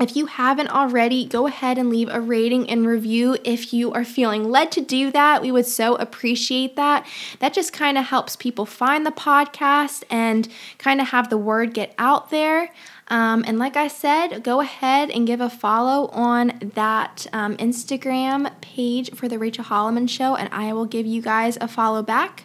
if 0.00 0.16
you 0.16 0.26
haven't 0.26 0.70
already, 0.70 1.26
go 1.26 1.46
ahead 1.46 1.76
and 1.76 1.90
leave 1.90 2.08
a 2.08 2.20
rating 2.20 2.68
and 2.70 2.86
review 2.86 3.36
if 3.44 3.72
you 3.72 3.92
are 3.92 4.04
feeling 4.04 4.50
led 4.50 4.72
to 4.72 4.80
do 4.80 5.10
that. 5.12 5.42
We 5.42 5.52
would 5.52 5.66
so 5.66 5.94
appreciate 5.96 6.76
that. 6.76 7.06
That 7.40 7.52
just 7.52 7.72
kind 7.72 7.98
of 7.98 8.06
helps 8.06 8.34
people 8.34 8.64
find 8.64 9.04
the 9.04 9.10
podcast 9.10 10.04
and 10.08 10.48
kind 10.78 11.00
of 11.00 11.08
have 11.08 11.28
the 11.28 11.36
word 11.36 11.74
get 11.74 11.94
out 11.98 12.30
there. 12.30 12.72
Um, 13.08 13.44
and 13.46 13.58
like 13.58 13.76
I 13.76 13.88
said, 13.88 14.42
go 14.42 14.60
ahead 14.60 15.10
and 15.10 15.26
give 15.26 15.40
a 15.40 15.50
follow 15.50 16.08
on 16.08 16.58
that 16.74 17.26
um, 17.32 17.56
Instagram 17.58 18.58
page 18.62 19.14
for 19.14 19.28
the 19.28 19.38
Rachel 19.38 19.64
Holleman 19.64 20.08
Show, 20.08 20.36
and 20.36 20.48
I 20.52 20.72
will 20.72 20.86
give 20.86 21.06
you 21.06 21.20
guys 21.20 21.58
a 21.60 21.68
follow 21.68 22.02
back. 22.02 22.44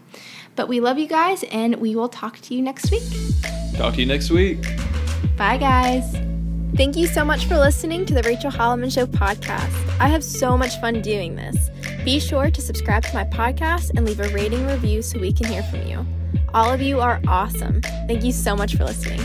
But 0.55 0.67
we 0.67 0.79
love 0.79 0.97
you 0.97 1.07
guys, 1.07 1.43
and 1.51 1.75
we 1.75 1.95
will 1.95 2.09
talk 2.09 2.39
to 2.41 2.55
you 2.55 2.61
next 2.61 2.91
week. 2.91 3.03
Talk 3.75 3.93
to 3.93 4.01
you 4.01 4.07
next 4.07 4.31
week. 4.31 4.63
Bye, 5.37 5.57
guys. 5.57 6.34
Thank 6.73 6.97
you 6.97 7.07
so 7.07 7.23
much 7.23 7.45
for 7.45 7.55
listening 7.57 8.05
to 8.05 8.13
the 8.13 8.21
Rachel 8.23 8.51
Holleman 8.51 8.93
Show 8.93 9.05
podcast. 9.05 9.71
I 9.99 10.09
have 10.09 10.23
so 10.23 10.57
much 10.57 10.79
fun 10.81 11.01
doing 11.01 11.35
this. 11.35 11.69
Be 12.03 12.19
sure 12.19 12.51
to 12.51 12.61
subscribe 12.61 13.03
to 13.03 13.13
my 13.13 13.23
podcast 13.23 13.91
and 13.95 14.05
leave 14.05 14.19
a 14.19 14.27
rating 14.29 14.67
review 14.67 15.01
so 15.01 15.19
we 15.19 15.31
can 15.31 15.47
hear 15.47 15.63
from 15.63 15.87
you. 15.87 16.05
All 16.53 16.71
of 16.71 16.81
you 16.81 16.99
are 16.99 17.21
awesome. 17.27 17.81
Thank 18.07 18.23
you 18.23 18.33
so 18.33 18.57
much 18.57 18.75
for 18.75 18.83
listening. 18.83 19.21